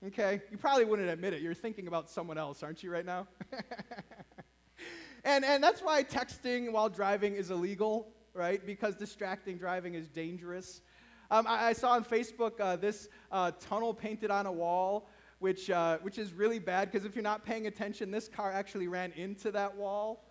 Okay, 0.07 0.43
you 0.51 0.59
probably 0.59 0.85
wouldn't 0.85 1.09
admit 1.09 1.33
it. 1.33 1.41
You're 1.41 1.55
thinking 1.55 1.89
about 1.89 2.11
someone 2.11 2.37
else, 2.37 2.63
aren't 2.63 2.83
you, 2.83 2.91
right 2.91 3.07
now? 3.07 3.27
and, 5.25 5.45
and 5.45 5.65
that's 5.65 5.81
why 5.81 6.03
texting 6.05 6.71
while 6.71 6.89
driving 6.89 7.35
is 7.35 7.51
illegal, 7.51 8.13
right? 8.35 8.65
Because 8.65 8.97
distracting 8.97 9.57
driving 9.57 9.95
is 9.95 10.07
dangerous. 10.07 10.83
Um, 11.31 11.47
I, 11.47 11.69
I, 11.69 11.73
saw 11.73 11.93
on 11.93 12.05
Facebook 12.05 12.61
uh, 12.61 12.77
this 12.77 13.09
uh, 13.33 13.53
tunnel 13.59 13.95
painted 13.95 14.31
on 14.31 14.45
a 14.45 14.53
wall, 14.53 15.09
which, 15.45 15.69
uh, 15.69 15.99
which 15.99 16.17
is 16.17 16.33
really 16.33 16.59
bad 16.59 16.91
because 16.91 17.05
if 17.05 17.15
you're 17.15 17.23
not 17.23 17.45
paying 17.45 17.67
attention, 17.67 18.11
this 18.11 18.29
car 18.29 18.51
actually 18.51 18.89
ran 18.89 19.13
into 19.13 19.51
that 19.51 19.77
wall. 19.77 20.25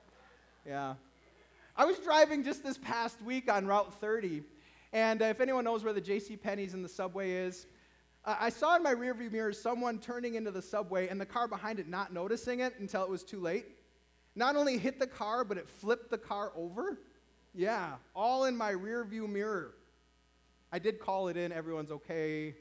Yeah. 0.65 0.95
I 1.77 1.85
was 1.85 1.99
driving 1.99 2.43
just 2.43 2.63
this 2.63 2.79
past 2.79 3.21
week 3.21 3.51
on 3.51 3.67
Route 3.67 3.93
30, 3.93 4.41
and 4.91 5.21
uh, 5.21 5.25
if 5.25 5.39
anyone 5.39 5.65
knows 5.65 5.83
where 5.83 5.93
the 5.93 6.01
J.C. 6.01 6.35
Penney's 6.35 6.73
and 6.73 6.83
the 6.83 6.89
subway 6.89 7.29
is, 7.29 7.67
uh, 8.25 8.37
I 8.39 8.49
saw 8.49 8.75
in 8.75 8.81
my 8.81 8.95
rearview 8.95 9.31
mirror 9.31 9.53
someone 9.53 9.99
turning 9.99 10.33
into 10.33 10.49
the 10.49 10.63
subway 10.63 11.07
and 11.07 11.21
the 11.21 11.27
car 11.27 11.47
behind 11.47 11.77
it 11.77 11.87
not 11.87 12.11
noticing 12.11 12.61
it 12.61 12.73
until 12.79 13.03
it 13.03 13.09
was 13.09 13.23
too 13.23 13.39
late. 13.39 13.67
Not 14.35 14.55
only 14.55 14.79
hit 14.79 14.99
the 14.99 15.05
car, 15.05 15.43
but 15.43 15.59
it 15.59 15.69
flipped 15.69 16.09
the 16.09 16.17
car 16.17 16.51
over. 16.55 16.97
Yeah, 17.53 17.97
all 18.15 18.45
in 18.45 18.57
my 18.57 18.71
rearview 18.73 19.29
mirror. 19.29 19.75
I 20.71 20.79
did 20.79 20.99
call 20.99 21.27
it 21.27 21.37
in. 21.37 21.51
Everyone's 21.51 21.91
okay. 21.91 22.55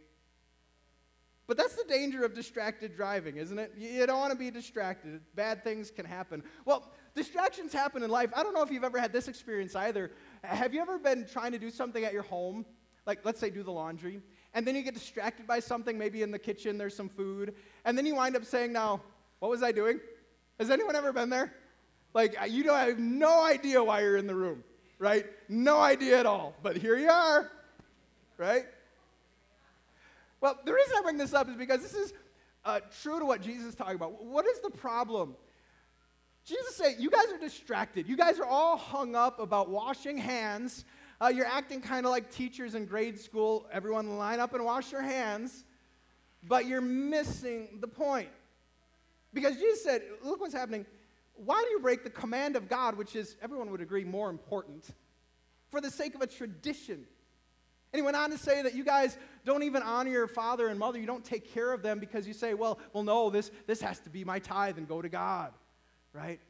But 1.52 1.58
that's 1.58 1.74
the 1.74 1.84
danger 1.84 2.24
of 2.24 2.32
distracted 2.32 2.96
driving, 2.96 3.36
isn't 3.36 3.58
it? 3.58 3.74
You 3.76 4.06
don't 4.06 4.18
want 4.18 4.32
to 4.32 4.38
be 4.38 4.50
distracted. 4.50 5.20
Bad 5.34 5.62
things 5.62 5.90
can 5.90 6.06
happen. 6.06 6.42
Well, 6.64 6.90
distractions 7.14 7.74
happen 7.74 8.02
in 8.02 8.08
life. 8.08 8.30
I 8.34 8.42
don't 8.42 8.54
know 8.54 8.62
if 8.62 8.70
you've 8.70 8.84
ever 8.84 8.98
had 8.98 9.12
this 9.12 9.28
experience 9.28 9.76
either. 9.76 10.12
Have 10.42 10.72
you 10.72 10.80
ever 10.80 10.98
been 10.98 11.26
trying 11.30 11.52
to 11.52 11.58
do 11.58 11.68
something 11.68 12.04
at 12.04 12.14
your 12.14 12.22
home? 12.22 12.64
Like, 13.04 13.18
let's 13.26 13.38
say, 13.38 13.50
do 13.50 13.62
the 13.62 13.70
laundry, 13.70 14.22
and 14.54 14.66
then 14.66 14.74
you 14.74 14.80
get 14.80 14.94
distracted 14.94 15.46
by 15.46 15.60
something, 15.60 15.98
maybe 15.98 16.22
in 16.22 16.30
the 16.30 16.38
kitchen, 16.38 16.78
there's 16.78 16.96
some 16.96 17.10
food, 17.10 17.54
and 17.84 17.98
then 17.98 18.06
you 18.06 18.14
wind 18.14 18.34
up 18.34 18.46
saying, 18.46 18.72
Now, 18.72 19.02
what 19.40 19.50
was 19.50 19.62
I 19.62 19.72
doing? 19.72 20.00
Has 20.58 20.70
anyone 20.70 20.96
ever 20.96 21.12
been 21.12 21.28
there? 21.28 21.52
Like, 22.14 22.34
you 22.48 22.64
don't 22.64 22.78
have 22.78 22.98
no 22.98 23.44
idea 23.44 23.84
why 23.84 24.00
you're 24.00 24.16
in 24.16 24.26
the 24.26 24.34
room, 24.34 24.64
right? 24.98 25.26
No 25.50 25.80
idea 25.80 26.18
at 26.18 26.24
all. 26.24 26.54
But 26.62 26.78
here 26.78 26.96
you 26.96 27.10
are, 27.10 27.50
right? 28.38 28.64
Well, 30.42 30.58
the 30.64 30.72
reason 30.74 30.94
I 30.98 31.02
bring 31.02 31.16
this 31.16 31.32
up 31.32 31.48
is 31.48 31.56
because 31.56 31.80
this 31.80 31.94
is 31.94 32.12
uh, 32.64 32.80
true 33.02 33.18
to 33.18 33.24
what 33.24 33.40
Jesus 33.40 33.68
is 33.68 33.74
talking 33.74 33.94
about. 33.94 34.22
What 34.22 34.44
is 34.44 34.60
the 34.60 34.70
problem? 34.70 35.36
Jesus 36.44 36.76
said, 36.76 36.96
You 36.98 37.10
guys 37.10 37.32
are 37.32 37.38
distracted. 37.38 38.06
You 38.06 38.16
guys 38.16 38.38
are 38.38 38.44
all 38.44 38.76
hung 38.76 39.14
up 39.14 39.40
about 39.40 39.70
washing 39.70 40.18
hands. 40.18 40.84
Uh, 41.20 41.28
you're 41.28 41.46
acting 41.46 41.80
kind 41.80 42.04
of 42.04 42.10
like 42.10 42.30
teachers 42.30 42.74
in 42.74 42.84
grade 42.84 43.18
school. 43.18 43.66
Everyone 43.72 44.18
line 44.18 44.40
up 44.40 44.52
and 44.52 44.64
wash 44.64 44.92
your 44.92 45.02
hands. 45.02 45.64
But 46.42 46.66
you're 46.66 46.80
missing 46.80 47.78
the 47.80 47.88
point. 47.88 48.28
Because 49.32 49.56
Jesus 49.56 49.82
said, 49.82 50.02
Look 50.22 50.40
what's 50.40 50.52
happening. 50.52 50.84
Why 51.34 51.62
do 51.64 51.70
you 51.70 51.78
break 51.78 52.04
the 52.04 52.10
command 52.10 52.56
of 52.56 52.68
God, 52.68 52.96
which 52.96 53.16
is, 53.16 53.36
everyone 53.40 53.70
would 53.70 53.80
agree, 53.80 54.04
more 54.04 54.28
important? 54.28 54.92
for 55.72 55.80
the 55.80 55.90
sake 55.90 56.14
of 56.14 56.20
a 56.20 56.26
tradition. 56.26 57.06
And 57.92 57.98
he 57.98 58.02
went 58.02 58.16
on 58.16 58.30
to 58.30 58.38
say 58.38 58.62
that 58.62 58.74
you 58.74 58.84
guys 58.84 59.18
don't 59.44 59.62
even 59.64 59.82
honor 59.82 60.10
your 60.10 60.26
father 60.26 60.68
and 60.68 60.78
mother. 60.78 60.98
You 60.98 61.06
don't 61.06 61.24
take 61.24 61.52
care 61.52 61.72
of 61.72 61.82
them 61.82 61.98
because 61.98 62.26
you 62.26 62.32
say, 62.32 62.54
well, 62.54 62.78
well, 62.94 63.02
no, 63.02 63.28
this, 63.28 63.50
this 63.66 63.82
has 63.82 63.98
to 64.00 64.10
be 64.10 64.24
my 64.24 64.38
tithe 64.38 64.78
and 64.78 64.88
go 64.88 65.02
to 65.02 65.10
God, 65.10 65.52
right? 66.14 66.40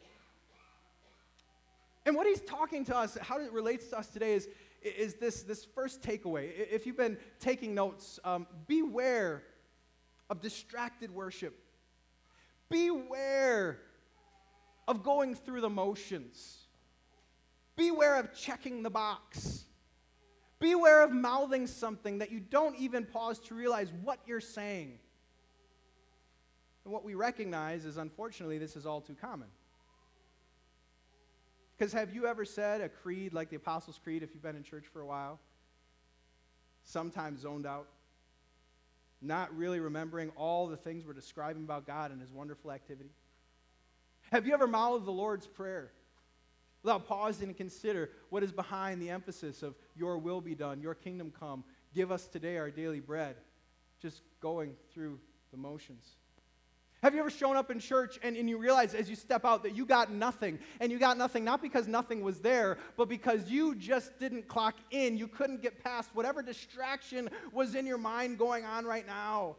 And 2.06 2.14
what 2.14 2.26
he's 2.26 2.40
talking 2.42 2.84
to 2.86 2.96
us, 2.96 3.16
how 3.20 3.40
it 3.40 3.52
relates 3.52 3.88
to 3.88 3.98
us 3.98 4.06
today, 4.08 4.34
is, 4.34 4.48
is 4.82 5.14
this, 5.14 5.42
this 5.42 5.64
first 5.64 6.00
takeaway. 6.00 6.50
If 6.70 6.86
you've 6.86 6.96
been 6.96 7.16
taking 7.40 7.74
notes, 7.74 8.20
um, 8.24 8.46
beware 8.66 9.42
of 10.30 10.40
distracted 10.40 11.10
worship. 11.10 11.58
Beware 12.68 13.78
of 14.86 15.02
going 15.02 15.34
through 15.34 15.60
the 15.60 15.70
motions. 15.70 16.58
Beware 17.76 18.18
of 18.18 18.32
checking 18.32 18.82
the 18.82 18.90
box. 18.90 19.64
Beware 20.62 21.02
of 21.02 21.10
mouthing 21.10 21.66
something 21.66 22.18
that 22.18 22.30
you 22.30 22.38
don't 22.38 22.76
even 22.76 23.04
pause 23.04 23.40
to 23.40 23.54
realize 23.54 23.92
what 24.04 24.20
you're 24.28 24.40
saying. 24.40 24.96
And 26.84 26.92
what 26.92 27.04
we 27.04 27.14
recognize 27.14 27.84
is, 27.84 27.96
unfortunately, 27.96 28.58
this 28.58 28.76
is 28.76 28.86
all 28.86 29.00
too 29.00 29.16
common. 29.20 29.48
Because 31.76 31.92
have 31.92 32.14
you 32.14 32.28
ever 32.28 32.44
said 32.44 32.80
a 32.80 32.88
creed 32.88 33.34
like 33.34 33.50
the 33.50 33.56
Apostles' 33.56 33.98
Creed 34.02 34.22
if 34.22 34.34
you've 34.34 34.42
been 34.42 34.54
in 34.54 34.62
church 34.62 34.84
for 34.92 35.00
a 35.00 35.06
while? 35.06 35.40
Sometimes 36.84 37.40
zoned 37.40 37.66
out, 37.66 37.88
not 39.20 39.52
really 39.56 39.80
remembering 39.80 40.30
all 40.36 40.68
the 40.68 40.76
things 40.76 41.04
we're 41.04 41.12
describing 41.12 41.64
about 41.64 41.88
God 41.88 42.12
and 42.12 42.20
His 42.20 42.30
wonderful 42.30 42.70
activity? 42.70 43.10
Have 44.30 44.46
you 44.46 44.54
ever 44.54 44.68
mouthed 44.68 45.06
the 45.06 45.12
Lord's 45.12 45.48
Prayer 45.48 45.90
without 46.82 47.06
pausing 47.06 47.48
to 47.48 47.54
consider 47.54 48.10
what 48.30 48.42
is 48.42 48.52
behind 48.52 49.00
the 49.00 49.10
emphasis 49.10 49.62
of 49.62 49.74
Your 49.96 50.18
will 50.18 50.40
be 50.40 50.54
done, 50.54 50.80
Your 50.80 50.94
kingdom 50.94 51.32
come, 51.38 51.64
give 51.94 52.10
us 52.10 52.26
today 52.26 52.58
our 52.58 52.70
daily 52.70 53.00
bread? 53.00 53.36
Just 54.00 54.22
going 54.40 54.74
through 54.92 55.20
the 55.50 55.56
motions. 55.56 56.16
Have 57.02 57.14
you 57.14 57.20
ever 57.20 57.30
shown 57.30 57.56
up 57.56 57.68
in 57.68 57.80
church 57.80 58.20
and, 58.22 58.36
and 58.36 58.48
you 58.48 58.58
realize 58.58 58.94
as 58.94 59.10
you 59.10 59.16
step 59.16 59.44
out 59.44 59.64
that 59.64 59.74
you 59.74 59.84
got 59.84 60.12
nothing? 60.12 60.60
And 60.78 60.92
you 60.92 61.00
got 61.00 61.18
nothing 61.18 61.42
not 61.42 61.60
because 61.60 61.88
nothing 61.88 62.22
was 62.22 62.38
there, 62.38 62.78
but 62.96 63.08
because 63.08 63.50
you 63.50 63.74
just 63.74 64.20
didn't 64.20 64.46
clock 64.46 64.76
in. 64.92 65.16
You 65.16 65.26
couldn't 65.26 65.62
get 65.62 65.82
past 65.82 66.10
whatever 66.14 66.42
distraction 66.42 67.28
was 67.52 67.74
in 67.74 67.86
your 67.86 67.98
mind 67.98 68.38
going 68.38 68.64
on 68.64 68.84
right 68.84 69.04
now. 69.04 69.56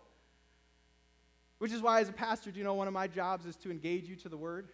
Which 1.58 1.74
is 1.74 1.82
why, 1.82 2.00
as 2.00 2.08
a 2.08 2.13
pastor, 2.13 2.50
do 2.50 2.60
you 2.60 2.63
know 2.63 2.75
one 2.75 2.88
of 2.88 2.94
my 2.94 3.08
jobs 3.08 3.46
is 3.46 3.58
to 3.58 3.72
engage 3.72 4.08
you 4.08 4.15
to 4.18 4.30
the 4.30 4.38
Word? 4.38 4.70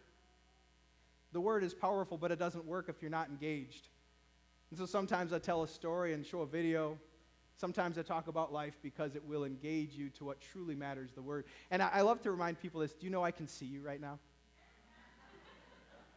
The 1.32 1.42
Word 1.42 1.64
is 1.64 1.74
powerful, 1.74 2.18
but 2.18 2.32
it 2.32 2.40
doesn't 2.40 2.66
work 2.66 2.90
if 2.90 3.02
you're 3.02 3.12
not 3.12 3.30
engaged. 3.30 3.88
And 4.70 4.80
so 4.80 4.86
sometimes 4.86 5.34
I 5.34 5.40
tell 5.40 5.64
a 5.64 5.68
story 5.68 6.14
and 6.14 6.26
show 6.26 6.42
a 6.42 6.48
video 6.48 6.98
Sometimes 7.60 7.98
I 7.98 8.04
talk 8.04 8.30
about 8.30 8.54
life 8.54 8.78
because 8.82 9.18
it 9.18 9.26
will 9.26 9.44
engage 9.44 9.94
you 9.94 10.08
to 10.12 10.24
what 10.24 10.40
truly 10.40 10.76
matters 10.76 11.12
the 11.12 11.22
word. 11.22 11.44
And 11.72 11.84
I, 11.84 11.90
I 11.96 12.02
love 12.02 12.22
to 12.22 12.32
remind 12.32 12.58
people 12.62 12.80
this 12.80 12.94
do 12.94 13.06
you 13.06 13.12
know 13.12 13.22
I 13.22 13.32
can 13.32 13.50
see 13.50 13.66
you 13.66 13.82
right 13.82 14.00
now? 14.00 14.18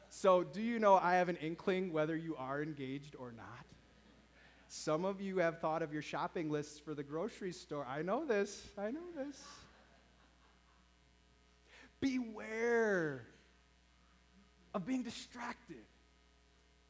so, 0.09 0.45
do 0.45 0.63
you 0.63 0.79
know 0.79 0.95
I 0.95 1.15
have 1.15 1.29
an 1.29 1.35
inkling 1.37 1.93
whether 1.93 2.15
you 2.15 2.37
are 2.37 2.63
engaged 2.63 3.17
or 3.19 3.33
not? 3.33 3.67
Some 4.69 5.05
of 5.05 5.21
you 5.21 5.39
have 5.39 5.59
thought 5.59 5.83
of 5.83 5.93
your 5.93 6.01
shopping 6.01 6.49
lists 6.49 6.79
for 6.79 6.95
the 6.95 7.03
grocery 7.03 7.51
store. 7.51 7.85
I 7.91 8.03
know 8.03 8.25
this. 8.25 8.69
I 8.79 8.93
know 8.93 9.11
this. 9.17 9.43
Beware 12.01 13.27
of 14.75 14.87
being 14.87 15.03
distracted 15.03 15.85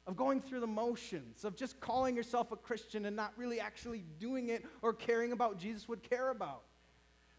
of 0.07 0.17
going 0.17 0.41
through 0.41 0.61
the 0.61 0.67
motions, 0.67 1.45
of 1.45 1.57
just 1.57 1.79
calling 1.81 2.17
yourself 2.17 2.51
a 2.51 2.57
Christian 2.57 3.07
and 3.07 3.15
not 3.15 3.33
really 3.37 3.61
actually 3.61 4.05
doing 4.19 4.49
it 4.49 4.65
or 4.83 4.93
caring 4.93 5.33
about 5.33 5.59
Jesus 5.59 5.89
would 5.89 6.03
care 6.03 6.31
about. 6.31 6.63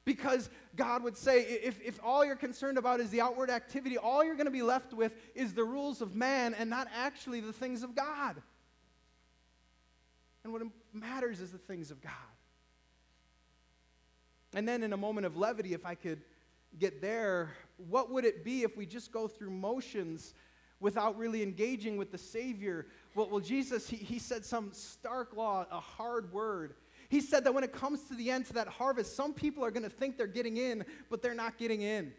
Because 0.06 0.50
God 0.76 1.04
would 1.04 1.18
say, 1.18 1.42
if, 1.42 1.82
if 1.82 2.00
all 2.04 2.26
you're 2.26 2.36
concerned 2.36 2.78
about 2.78 3.00
is 3.00 3.10
the 3.10 3.22
outward 3.22 3.50
activity, 3.50 3.98
all 3.98 4.24
you're 4.24 4.36
going 4.36 4.46
to 4.46 4.52
be 4.52 4.62
left 4.62 4.94
with 4.94 5.14
is 5.34 5.54
the 5.54 5.64
rules 5.64 6.02
of 6.02 6.14
man 6.14 6.54
and 6.54 6.70
not 6.70 6.88
actually 6.96 7.40
the 7.40 7.54
things 7.54 7.84
of 7.84 7.96
God. 7.96 8.42
And 10.44 10.52
what 10.52 10.62
matters 10.94 11.40
is 11.40 11.52
the 11.52 11.58
things 11.58 11.90
of 11.90 12.02
God. 12.02 12.12
And 14.54 14.68
then, 14.68 14.84
in 14.84 14.92
a 14.92 14.98
moment 14.98 15.26
of 15.26 15.38
levity, 15.38 15.74
if 15.74 15.86
I 15.86 15.96
could 15.96 16.22
get 16.78 17.02
there, 17.02 17.54
what 17.90 18.12
would 18.12 18.26
it 18.26 18.44
be 18.44 18.64
if 18.64 18.76
we 18.78 18.86
just 18.86 19.12
go 19.12 19.28
through 19.28 19.52
motions 19.52 20.34
without 20.84 21.18
really 21.18 21.42
engaging 21.42 21.96
with 21.96 22.12
the 22.12 22.18
Savior. 22.18 22.86
Well, 23.16 23.30
well 23.30 23.40
Jesus, 23.40 23.88
he, 23.88 23.96
he 23.96 24.20
said 24.20 24.46
some 24.46 24.74
stark 24.74 25.34
law, 25.36 25.66
a 25.72 25.80
hard 25.80 26.32
word. 26.34 26.74
He 27.08 27.22
said 27.22 27.46
that 27.46 27.54
when 27.54 27.64
it 27.64 27.72
comes 27.72 28.04
to 28.10 28.16
the 28.16 28.30
end, 28.30 28.48
to 28.48 28.54
that 28.54 28.68
harvest, 28.68 29.16
some 29.16 29.34
people 29.34 29.64
are 29.64 29.72
going 29.72 29.84
to 29.84 29.90
think 29.90 30.18
they're 30.18 30.28
getting 30.28 30.58
in, 30.58 30.84
but 31.10 31.22
they're 31.22 31.34
not 31.34 31.58
getting 31.58 31.82
in. 31.82 32.12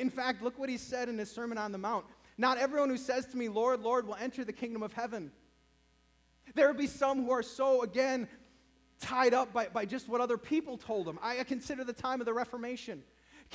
In 0.00 0.10
fact, 0.10 0.42
look 0.42 0.58
what 0.58 0.68
he 0.68 0.76
said 0.76 1.08
in 1.08 1.16
his 1.18 1.30
Sermon 1.30 1.56
on 1.56 1.70
the 1.70 1.78
Mount. 1.78 2.04
Not 2.36 2.58
everyone 2.58 2.88
who 2.88 2.96
says 2.96 3.26
to 3.26 3.36
me, 3.36 3.48
Lord, 3.48 3.80
Lord, 3.80 4.08
will 4.08 4.16
enter 4.16 4.44
the 4.44 4.52
kingdom 4.52 4.82
of 4.82 4.92
heaven. 4.92 5.30
There 6.54 6.66
will 6.66 6.78
be 6.78 6.88
some 6.88 7.24
who 7.24 7.30
are 7.30 7.42
so, 7.44 7.82
again, 7.82 8.28
tied 8.98 9.34
up 9.34 9.52
by, 9.52 9.68
by 9.68 9.84
just 9.84 10.08
what 10.08 10.20
other 10.20 10.38
people 10.38 10.76
told 10.76 11.06
them. 11.06 11.18
I, 11.22 11.40
I 11.40 11.44
consider 11.44 11.84
the 11.84 11.92
time 11.92 12.20
of 12.20 12.26
the 12.26 12.34
Reformation. 12.34 13.04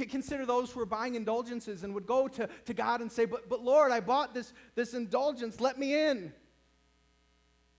Consider 0.06 0.46
those 0.46 0.72
who 0.72 0.80
are 0.80 0.86
buying 0.86 1.16
indulgences 1.16 1.84
and 1.84 1.94
would 1.96 2.06
go 2.06 2.28
to, 2.28 2.48
to 2.66 2.74
God 2.74 3.02
and 3.02 3.12
say, 3.12 3.26
but, 3.26 3.50
but 3.50 3.64
Lord, 3.64 3.92
I 3.92 4.00
bought 4.00 4.34
this, 4.34 4.54
this 4.76 4.94
indulgence, 4.94 5.60
let 5.60 5.80
me 5.80 5.94
in. 5.94 6.32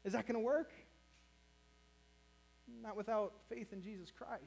Is 0.04 0.12
that 0.12 0.26
going 0.26 0.34
to 0.34 0.44
work? 0.44 0.72
Not 2.82 2.96
without 2.96 3.32
faith 3.48 3.72
in 3.72 3.82
Jesus 3.82 4.10
Christ. 4.10 4.42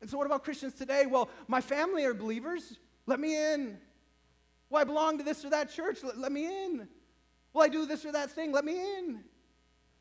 And 0.00 0.10
so, 0.10 0.18
what 0.18 0.26
about 0.26 0.42
Christians 0.42 0.74
today? 0.74 1.06
Well, 1.06 1.30
my 1.46 1.60
family 1.60 2.04
are 2.04 2.14
believers. 2.14 2.78
Let 3.06 3.20
me 3.20 3.36
in. 3.36 3.78
Well, 4.68 4.80
I 4.80 4.84
belong 4.84 5.18
to 5.18 5.24
this 5.24 5.44
or 5.44 5.50
that 5.50 5.70
church. 5.70 5.98
Let, 6.02 6.18
let 6.18 6.32
me 6.32 6.46
in. 6.46 6.88
Well, 7.52 7.64
I 7.64 7.68
do 7.68 7.86
this 7.86 8.04
or 8.04 8.12
that 8.12 8.30
thing. 8.30 8.52
Let 8.52 8.64
me 8.64 8.80
in. 8.80 9.22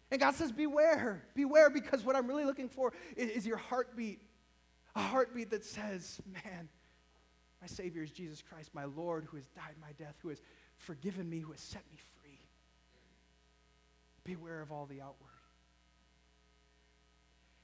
And 0.10 0.20
God 0.20 0.36
says, 0.36 0.52
Beware. 0.52 1.24
Beware, 1.36 1.70
because 1.70 2.04
what 2.04 2.16
I'm 2.16 2.28
really 2.28 2.46
looking 2.46 2.70
for 2.70 2.94
is, 3.16 3.30
is 3.30 3.48
your 3.48 3.58
heartbeat 3.58 4.20
a 4.96 5.02
heartbeat 5.02 5.50
that 5.52 5.66
says, 5.66 6.20
Man, 6.26 6.70
my 7.62 7.68
Savior 7.68 8.04
is 8.04 8.12
Jesus 8.12 8.42
Christ, 8.42 8.72
my 8.74 8.86
Lord, 8.86 9.26
who 9.26 9.38
has 9.38 9.46
died 9.48 9.76
my 9.80 9.92
death, 9.98 10.16
who 10.22 10.30
has 10.30 10.42
forgiven 10.78 11.30
me, 11.30 11.40
who 11.40 11.52
has 11.52 11.62
set 11.62 11.84
me 11.92 11.98
free. 12.20 12.40
Beware 14.24 14.62
of 14.62 14.72
all 14.72 14.86
the 14.86 15.02
outward. 15.02 15.30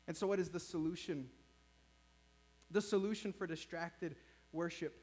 And 0.07 0.15
so, 0.15 0.27
what 0.27 0.39
is 0.39 0.49
the 0.49 0.59
solution? 0.59 1.27
The 2.71 2.81
solution 2.81 3.33
for 3.33 3.47
distracted 3.47 4.15
worship 4.51 4.95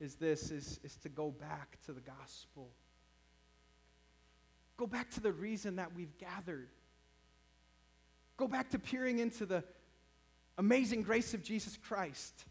is 0.00 0.14
this 0.14 0.50
is, 0.50 0.80
is 0.82 0.96
to 0.96 1.08
go 1.08 1.30
back 1.30 1.78
to 1.86 1.92
the 1.92 2.00
gospel. 2.00 2.70
Go 4.76 4.86
back 4.86 5.10
to 5.10 5.20
the 5.20 5.32
reason 5.32 5.76
that 5.76 5.94
we've 5.94 6.16
gathered. 6.18 6.68
Go 8.36 8.48
back 8.48 8.70
to 8.70 8.78
peering 8.78 9.18
into 9.18 9.44
the 9.44 9.62
amazing 10.60 11.02
grace 11.02 11.32
of 11.32 11.42
Jesus 11.42 11.78
Christ. 11.88 12.44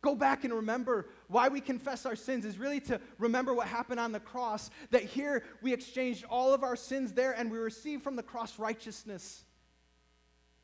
Go 0.00 0.14
back 0.14 0.44
and 0.44 0.54
remember 0.54 1.10
why 1.28 1.48
we 1.48 1.60
confess 1.60 2.06
our 2.06 2.16
sins 2.16 2.46
is 2.46 2.56
really 2.56 2.80
to 2.80 2.98
remember 3.18 3.52
what 3.52 3.66
happened 3.66 4.00
on 4.00 4.12
the 4.12 4.20
cross. 4.20 4.70
That 4.90 5.02
here 5.02 5.44
we 5.60 5.74
exchanged 5.74 6.24
all 6.24 6.54
of 6.54 6.64
our 6.64 6.74
sins 6.74 7.12
there 7.12 7.32
and 7.32 7.50
we 7.50 7.58
received 7.58 8.02
from 8.02 8.16
the 8.16 8.22
cross 8.22 8.58
righteousness 8.58 9.44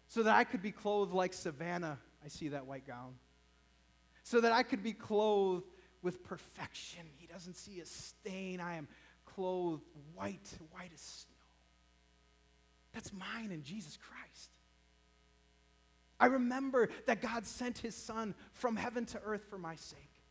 so 0.09 0.23
that 0.23 0.35
I 0.35 0.45
could 0.45 0.63
be 0.63 0.73
clothed 0.73 1.13
like 1.13 1.35
Savannah. 1.35 1.99
I 2.25 2.29
see 2.29 2.49
that 2.49 2.67
white 2.67 2.87
gown. 2.87 3.17
So 4.23 4.41
that 4.41 4.53
I 4.53 4.63
could 4.63 4.83
be 4.83 4.95
clothed 4.95 5.67
with 6.01 6.25
perfection. 6.25 7.01
He 7.17 7.27
doesn't 7.27 7.57
see 7.59 7.81
a 7.81 7.87
stain. 7.87 8.59
I 8.61 8.77
am 8.77 8.89
clothed 9.27 9.85
white, 10.15 10.49
white 10.71 10.93
as 10.95 11.01
snow. 11.01 11.35
That's 12.95 13.13
mine 13.13 13.53
in 13.53 13.63
Jesus 13.63 13.99
Christ. 13.99 14.56
I 16.19 16.27
remember 16.27 16.89
that 17.07 17.21
God 17.21 17.47
sent 17.47 17.79
his 17.79 17.95
son 17.95 18.35
from 18.53 18.77
heaven 18.77 19.05
to 19.07 19.21
earth 19.23 19.45
for 19.49 19.59
my 19.59 19.77
sake. 19.77 20.23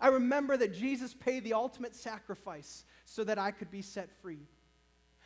I 0.00 0.08
remember 0.08 0.56
that 0.56 0.74
Jesus 0.74 1.12
paid 1.12 1.44
the 1.44 1.52
ultimate 1.52 1.94
sacrifice 1.94 2.84
so 3.04 3.22
that 3.24 3.38
I 3.38 3.50
could 3.50 3.70
be 3.70 3.82
set 3.82 4.10
free. 4.22 4.46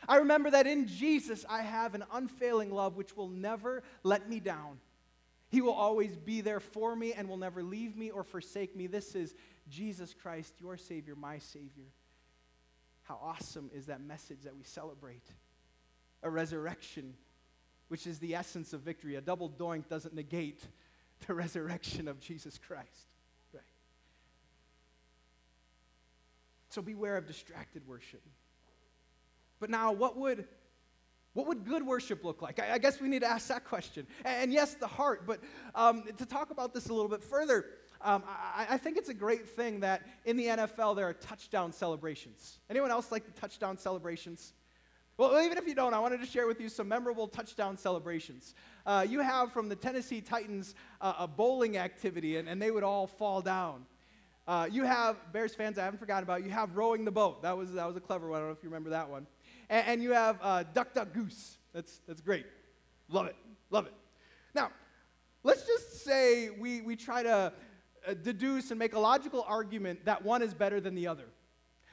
I 0.08 0.16
remember 0.16 0.50
that 0.50 0.66
in 0.66 0.86
Jesus 0.86 1.44
I 1.48 1.62
have 1.62 1.94
an 1.94 2.04
unfailing 2.12 2.70
love 2.70 2.96
which 2.96 3.16
will 3.16 3.28
never 3.28 3.82
let 4.02 4.28
me 4.28 4.40
down. 4.40 4.78
He 5.48 5.60
will 5.60 5.72
always 5.72 6.16
be 6.16 6.40
there 6.40 6.58
for 6.58 6.96
me 6.96 7.12
and 7.12 7.28
will 7.28 7.36
never 7.36 7.62
leave 7.62 7.96
me 7.96 8.10
or 8.10 8.24
forsake 8.24 8.74
me. 8.74 8.88
This 8.88 9.14
is 9.14 9.34
Jesus 9.68 10.12
Christ, 10.12 10.54
your 10.58 10.76
Savior, 10.76 11.14
my 11.14 11.38
Savior. 11.38 11.92
How 13.04 13.20
awesome 13.22 13.70
is 13.72 13.86
that 13.86 14.00
message 14.00 14.42
that 14.42 14.56
we 14.56 14.64
celebrate? 14.64 15.24
A 16.24 16.30
resurrection 16.30 17.14
which 17.94 18.08
is 18.08 18.18
the 18.18 18.34
essence 18.34 18.72
of 18.72 18.80
victory. 18.80 19.14
A 19.14 19.20
double 19.20 19.48
doink 19.48 19.86
doesn't 19.88 20.16
negate 20.16 20.60
the 21.28 21.32
resurrection 21.44 22.08
of 22.08 22.18
Jesus 22.18 22.58
Christ. 22.58 23.06
Right? 23.52 23.62
So 26.70 26.82
beware 26.82 27.16
of 27.16 27.28
distracted 27.28 27.86
worship. 27.86 28.20
But 29.60 29.70
now, 29.70 29.92
what 29.92 30.16
would, 30.16 30.48
what 31.34 31.46
would 31.46 31.64
good 31.64 31.86
worship 31.86 32.24
look 32.24 32.42
like? 32.42 32.58
I, 32.58 32.72
I 32.72 32.78
guess 32.78 33.00
we 33.00 33.08
need 33.08 33.20
to 33.20 33.30
ask 33.30 33.46
that 33.46 33.64
question. 33.64 34.08
And, 34.24 34.42
and 34.42 34.52
yes, 34.52 34.74
the 34.74 34.88
heart. 34.88 35.24
But 35.24 35.38
um, 35.76 36.02
to 36.16 36.26
talk 36.26 36.50
about 36.50 36.74
this 36.74 36.88
a 36.88 36.92
little 36.92 37.08
bit 37.08 37.22
further, 37.22 37.64
um, 38.00 38.24
I, 38.26 38.66
I, 38.70 38.76
think 38.76 38.96
it's 38.96 39.08
a 39.08 39.14
great 39.14 39.48
thing 39.48 39.78
that 39.80 40.02
in 40.24 40.36
the 40.36 40.46
NFL 40.46 40.96
there 40.96 41.08
are 41.08 41.14
touchdown 41.14 41.72
celebrations. 41.72 42.58
Anyone 42.68 42.90
else 42.90 43.12
like 43.12 43.24
the 43.24 43.40
touchdown 43.40 43.78
celebrations? 43.78 44.52
Well, 45.16 45.40
even 45.44 45.58
if 45.58 45.68
you 45.68 45.76
don't, 45.76 45.94
I 45.94 46.00
wanted 46.00 46.18
to 46.20 46.26
share 46.26 46.48
with 46.48 46.60
you 46.60 46.68
some 46.68 46.88
memorable 46.88 47.28
touchdown 47.28 47.76
celebrations. 47.76 48.54
Uh, 48.84 49.06
you 49.08 49.20
have 49.20 49.52
from 49.52 49.68
the 49.68 49.76
Tennessee 49.76 50.20
Titans 50.20 50.74
uh, 51.00 51.14
a 51.20 51.28
bowling 51.28 51.76
activity, 51.76 52.36
and, 52.38 52.48
and 52.48 52.60
they 52.60 52.72
would 52.72 52.82
all 52.82 53.06
fall 53.06 53.40
down. 53.40 53.86
Uh, 54.48 54.68
you 54.68 54.82
have 54.82 55.16
Bears 55.32 55.54
fans. 55.54 55.78
I 55.78 55.84
haven't 55.84 56.00
forgotten 56.00 56.24
about. 56.24 56.42
You 56.42 56.50
have 56.50 56.76
rowing 56.76 57.04
the 57.04 57.12
boat. 57.12 57.42
That 57.42 57.56
was 57.56 57.72
that 57.74 57.86
was 57.86 57.96
a 57.96 58.00
clever 58.00 58.28
one. 58.28 58.38
I 58.38 58.40
don't 58.40 58.48
know 58.48 58.56
if 58.56 58.62
you 58.64 58.68
remember 58.68 58.90
that 58.90 59.08
one. 59.08 59.28
And, 59.70 59.86
and 59.86 60.02
you 60.02 60.10
have 60.10 60.38
uh, 60.42 60.64
duck, 60.74 60.92
duck, 60.94 61.12
goose. 61.14 61.58
That's 61.72 62.00
that's 62.08 62.20
great. 62.20 62.46
Love 63.08 63.26
it. 63.26 63.36
Love 63.70 63.86
it. 63.86 63.94
Now, 64.52 64.72
let's 65.44 65.64
just 65.64 66.04
say 66.04 66.50
we 66.50 66.80
we 66.80 66.96
try 66.96 67.22
to 67.22 67.52
uh, 68.06 68.14
deduce 68.14 68.70
and 68.70 68.78
make 68.80 68.94
a 68.94 68.98
logical 68.98 69.44
argument 69.46 70.04
that 70.06 70.24
one 70.24 70.42
is 70.42 70.52
better 70.52 70.80
than 70.80 70.96
the 70.96 71.06
other. 71.06 71.26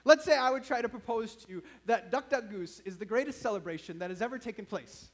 Let's 0.04 0.26
say 0.26 0.36
I 0.36 0.50
would 0.50 0.64
try 0.64 0.82
to 0.82 0.90
propose 0.90 1.36
to 1.36 1.52
you 1.52 1.64
that 1.86 2.12
Duck 2.12 2.30
Duck 2.30 2.50
Goose 2.50 2.80
is 2.86 2.98
the 2.98 3.06
greatest 3.06 3.42
celebration 3.42 4.00
that 4.00 4.10
has 4.10 4.22
ever 4.22 4.40
taken 4.40 4.66
place. 4.66 5.10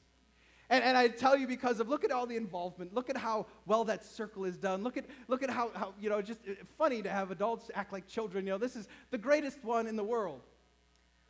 And, 0.70 0.84
and 0.84 0.98
I 0.98 1.08
tell 1.08 1.38
you 1.38 1.48
because 1.48 1.79
of 1.79 1.88
look 1.88 2.03
at 2.03 2.12
all 2.12 2.25
the 2.25 2.36
involvement, 2.36 2.94
look 2.94 3.10
at 3.10 3.17
how 3.17 3.46
well 3.65 3.86
that 3.86 4.06
circle 4.06 4.44
is 4.44 4.58
done, 4.58 4.84
look 4.84 4.98
at, 4.98 5.06
look 5.27 5.41
at 5.41 5.50
how, 5.50 5.72
how, 5.74 5.94
you 6.00 6.10
know, 6.10 6.22
just 6.22 6.41
uh, 6.48 6.53
funny 6.77 7.01
to 7.01 7.10
have 7.10 7.32
adults 7.32 7.72
act 7.74 7.94
like 7.94 8.08
children. 8.08 8.46
You 8.46 8.53
know, 8.53 8.58
this 8.58 8.75
is 8.75 8.88
the 9.12 9.17
greatest 9.17 9.63
one 9.63 9.88
in 9.88 9.96
the 9.96 10.03
world. 10.03 10.41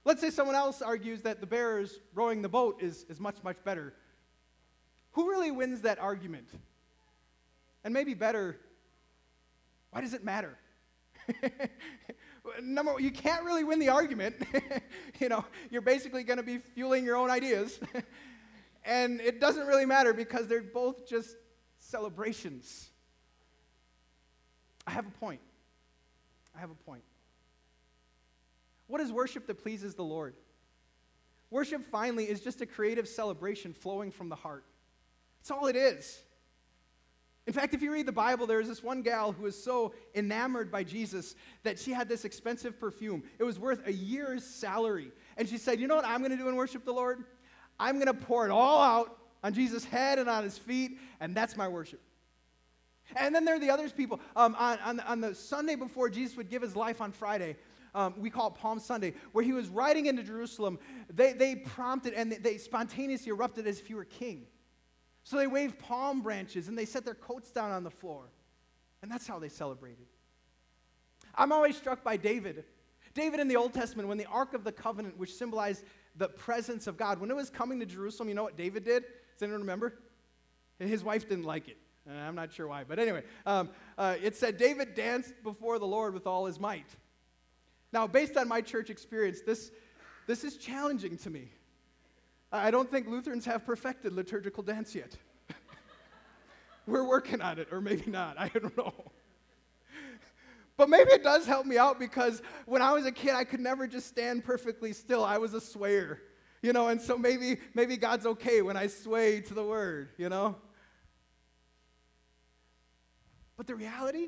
Let's 0.06 0.22
say 0.22 0.30
someone 0.30 0.56
else 0.56 0.82
argues 0.82 1.22
that 1.24 1.42
the 1.42 1.46
Bears 1.46 2.00
rowing 2.16 2.42
the 2.42 2.50
boat 2.50 2.82
is, 2.82 3.06
is 3.10 3.20
much, 3.20 3.38
much 3.44 3.58
better. 3.64 3.94
Who 5.12 5.30
really 5.30 5.52
wins 5.52 5.82
that 5.82 6.00
argument? 6.00 6.50
And 7.84 7.94
maybe 7.94 8.14
better, 8.14 8.58
why 9.92 10.02
does 10.02 10.14
it 10.14 10.24
matter? 10.24 10.58
Number 12.62 13.00
you 13.00 13.12
can't 13.12 13.44
really 13.44 13.64
win 13.64 13.80
the 13.80 13.90
argument. 13.90 14.36
you 15.20 15.30
know, 15.30 15.46
you're 15.70 15.82
basically 15.82 16.24
going 16.24 16.38
to 16.38 16.44
be 16.44 16.58
fueling 16.58 17.06
your 17.06 17.16
own 17.16 17.30
ideas. 17.30 17.80
and 18.86 19.20
it 19.22 19.40
doesn't 19.40 19.68
really 19.68 19.86
matter 19.86 20.14
because 20.14 20.48
they're 20.48 20.62
both 20.62 21.08
just 21.08 21.36
celebrations. 21.80 22.90
I 24.86 24.92
have 24.92 25.06
a 25.06 25.12
point. 25.12 25.42
I 26.56 26.60
have 26.60 26.72
a 26.72 26.76
point. 26.76 27.04
What 28.88 29.02
is 29.02 29.12
worship 29.12 29.48
that 29.48 29.62
pleases 29.62 29.96
the 29.96 30.04
Lord? 30.04 30.36
Worship, 31.50 31.84
finally, 31.84 32.26
is 32.26 32.42
just 32.42 32.62
a 32.62 32.66
creative 32.66 33.08
celebration 33.08 33.74
flowing 33.74 34.12
from 34.12 34.30
the 34.30 34.36
heart. 34.36 34.66
That's 35.40 35.52
all 35.52 35.68
it 35.68 35.76
is. 35.76 36.22
In 37.48 37.54
fact, 37.54 37.74
if 37.74 37.82
you 37.82 37.94
read 37.94 38.06
the 38.06 38.12
Bible, 38.12 38.46
there's 38.46 38.68
this 38.68 38.84
one 38.84 39.02
gal 39.02 39.32
who 39.32 39.44
was 39.44 39.62
so 39.62 39.94
enamored 40.14 40.70
by 40.70 40.84
Jesus 40.84 41.34
that 41.64 41.80
she 41.80 41.94
had 41.94 42.10
this 42.10 42.26
expensive 42.26 42.78
perfume. 42.78 43.24
It 43.40 43.46
was 43.46 43.58
worth 43.58 43.88
a 43.88 43.94
year's 43.94 44.44
salary. 44.44 45.12
And 45.38 45.48
she 45.48 45.58
said, 45.58 45.80
You 45.80 45.88
know 45.88 45.96
what 45.96 46.06
I'm 46.06 46.20
going 46.20 46.32
to 46.32 46.38
do 46.38 46.50
in 46.50 46.58
worship 46.58 46.84
the 46.84 46.92
Lord? 46.92 47.24
I'm 47.80 47.96
going 47.96 48.08
to 48.08 48.14
pour 48.14 48.46
it 48.46 48.52
all 48.52 48.82
out 48.82 49.18
on 49.44 49.54
Jesus' 49.54 49.86
head 49.86 50.20
and 50.20 50.30
on 50.30 50.44
his 50.44 50.58
feet, 50.58 51.00
and 51.22 51.34
that's 51.34 51.56
my 51.56 51.70
worship. 51.70 52.02
And 53.16 53.34
then 53.34 53.46
there 53.46 53.56
are 53.56 53.60
the 53.60 53.70
other 53.70 53.88
people. 53.90 54.20
Um, 54.36 54.54
on, 54.60 54.78
on, 54.80 55.00
on, 55.02 55.22
the 55.22 55.34
Sunday 55.34 55.76
before 55.76 56.10
Jesus 56.10 56.36
would 56.36 56.50
give 56.50 56.62
his 56.62 56.76
life 56.76 57.00
on 57.00 57.14
Friday, 57.14 57.56
um, 57.96 58.16
we 58.18 58.30
call 58.30 58.48
it 58.48 58.56
Palm 58.56 58.80
Sunday, 58.80 59.14
where 59.32 59.46
he 59.46 59.54
was 59.54 59.70
riding 59.70 60.08
into 60.08 60.22
Jerusalem, 60.22 60.80
they, 61.14 61.32
they 61.32 61.56
prompted 61.56 62.14
and 62.14 62.30
they, 62.30 62.38
they 62.38 62.58
spontaneously 62.58 63.30
erupted 63.30 63.66
as 63.68 63.80
if 63.80 63.88
he 63.88 63.94
were 63.94 64.04
king. 64.04 64.48
So 65.28 65.36
they 65.36 65.46
waved 65.46 65.78
palm 65.78 66.22
branches 66.22 66.70
and 66.70 66.78
they 66.78 66.86
set 66.86 67.04
their 67.04 67.14
coats 67.14 67.52
down 67.52 67.72
on 67.72 67.84
the 67.84 67.92
floor. 67.92 68.30
And 69.02 69.12
that's 69.12 69.28
how 69.28 69.40
they 69.40 69.50
celebrated. 69.50 70.06
I'm 71.36 71.52
always 71.52 71.76
struck 71.76 72.02
by 72.02 72.16
David. 72.16 72.64
David 73.14 73.42
in 73.42 73.50
the 73.50 73.58
Old 73.58 73.74
Testament, 73.74 74.08
when 74.08 74.18
the 74.18 74.28
Ark 74.28 74.54
of 74.54 74.64
the 74.64 74.72
Covenant, 74.72 75.18
which 75.18 75.34
symbolized 75.34 75.84
the 76.16 76.30
presence 76.30 76.88
of 76.88 76.96
God, 76.96 77.20
when 77.20 77.30
it 77.30 77.36
was 77.36 77.50
coming 77.50 77.78
to 77.82 77.86
Jerusalem, 77.86 78.30
you 78.30 78.36
know 78.36 78.44
what 78.44 78.56
David 78.56 78.86
did? 78.86 79.04
Does 79.04 79.44
anyone 79.44 79.60
remember? 79.60 79.96
His 80.80 81.04
wife 81.04 81.28
didn't 81.28 81.44
like 81.44 81.68
it. 81.68 81.78
I'm 82.10 82.36
not 82.36 82.54
sure 82.54 82.70
why. 82.70 82.86
But 82.86 82.98
anyway, 82.98 83.24
um, 83.46 83.70
uh, 83.98 84.16
it 84.24 84.38
said 84.38 84.58
David 84.58 84.96
danced 84.96 85.34
before 85.44 85.78
the 85.78 85.88
Lord 85.88 86.14
with 86.14 86.26
all 86.26 86.46
his 86.46 86.58
might. 86.58 86.88
Now, 87.92 88.08
based 88.08 88.38
on 88.38 88.48
my 88.48 88.62
church 88.62 88.90
experience, 88.90 89.42
this, 89.42 89.72
this 90.26 90.46
is 90.46 90.56
challenging 90.56 91.18
to 91.18 91.30
me. 91.30 91.50
I 92.52 92.72
don't 92.72 92.90
think 92.90 93.08
Lutherans 93.08 93.46
have 93.46 93.66
perfected 93.66 94.14
liturgical 94.14 94.64
dance 94.64 94.96
yet. 94.96 95.16
We're 96.88 97.04
working 97.04 97.42
on 97.42 97.60
it, 97.60 97.68
or 97.72 97.82
maybe 97.82 98.10
not. 98.10 98.40
I 98.40 98.48
don't 98.50 98.76
know. 98.78 98.94
But 100.78 100.90
maybe 100.90 101.10
it 101.12 101.24
does 101.24 101.46
help 101.48 101.66
me 101.66 101.78
out 101.78 102.00
because 102.00 102.42
when 102.68 102.84
I 102.84 102.94
was 102.94 103.06
a 103.06 103.12
kid, 103.12 103.32
I 103.32 103.44
could 103.44 103.60
never 103.60 103.88
just 103.88 104.08
stand 104.08 104.46
perfectly 104.46 104.94
still. 104.94 105.26
I 105.26 105.40
was 105.40 105.56
a 105.56 105.60
swayer, 105.60 106.20
you 106.62 106.72
know, 106.72 106.90
and 106.90 107.02
so 107.02 107.18
maybe, 107.18 107.58
maybe 107.74 107.98
God's 107.98 108.28
okay 108.28 108.62
when 108.62 108.78
I 108.78 108.86
sway 108.86 109.42
to 109.42 109.54
the 109.56 109.64
word, 109.64 110.10
you 110.18 110.30
know? 110.30 110.56
But 113.58 113.66
the 113.66 113.74
reality, 113.74 114.28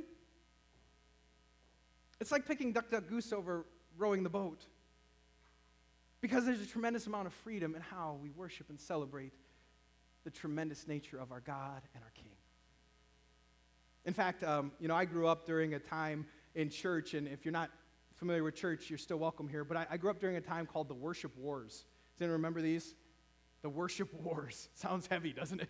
it's 2.19 2.31
like 2.31 2.47
picking 2.47 2.73
duck, 2.73 2.89
duck, 2.89 3.07
goose 3.07 3.31
over 3.31 3.67
rowing 3.95 4.23
the 4.23 4.29
boat. 4.29 4.65
Because 6.21 6.45
there's 6.45 6.61
a 6.61 6.65
tremendous 6.65 7.07
amount 7.07 7.27
of 7.27 7.33
freedom 7.33 7.75
in 7.75 7.81
how 7.81 8.17
we 8.21 8.29
worship 8.29 8.69
and 8.69 8.79
celebrate 8.79 9.33
the 10.23 10.29
tremendous 10.29 10.87
nature 10.87 11.17
of 11.19 11.31
our 11.31 11.39
God 11.39 11.81
and 11.95 12.03
our 12.03 12.11
King. 12.11 12.31
In 14.05 14.13
fact, 14.13 14.43
um, 14.43 14.71
you 14.79 14.87
know, 14.87 14.95
I 14.95 15.05
grew 15.05 15.27
up 15.27 15.45
during 15.45 15.73
a 15.73 15.79
time 15.79 16.25
in 16.55 16.69
church, 16.69 17.13
and 17.13 17.27
if 17.27 17.45
you're 17.45 17.51
not 17.51 17.69
familiar 18.15 18.43
with 18.43 18.55
church, 18.55 18.89
you're 18.89 18.99
still 18.99 19.17
welcome 19.17 19.47
here, 19.47 19.63
but 19.63 19.77
I, 19.77 19.87
I 19.91 19.97
grew 19.97 20.09
up 20.09 20.19
during 20.19 20.35
a 20.35 20.41
time 20.41 20.65
called 20.65 20.89
the 20.89 20.93
Worship 20.93 21.35
Wars. 21.37 21.85
Does 22.15 22.21
anyone 22.21 22.33
remember 22.33 22.61
these? 22.61 22.95
The 23.61 23.69
Worship 23.69 24.13
Wars. 24.23 24.69
Sounds 24.75 25.07
heavy, 25.07 25.31
doesn't 25.31 25.61
it? 25.61 25.69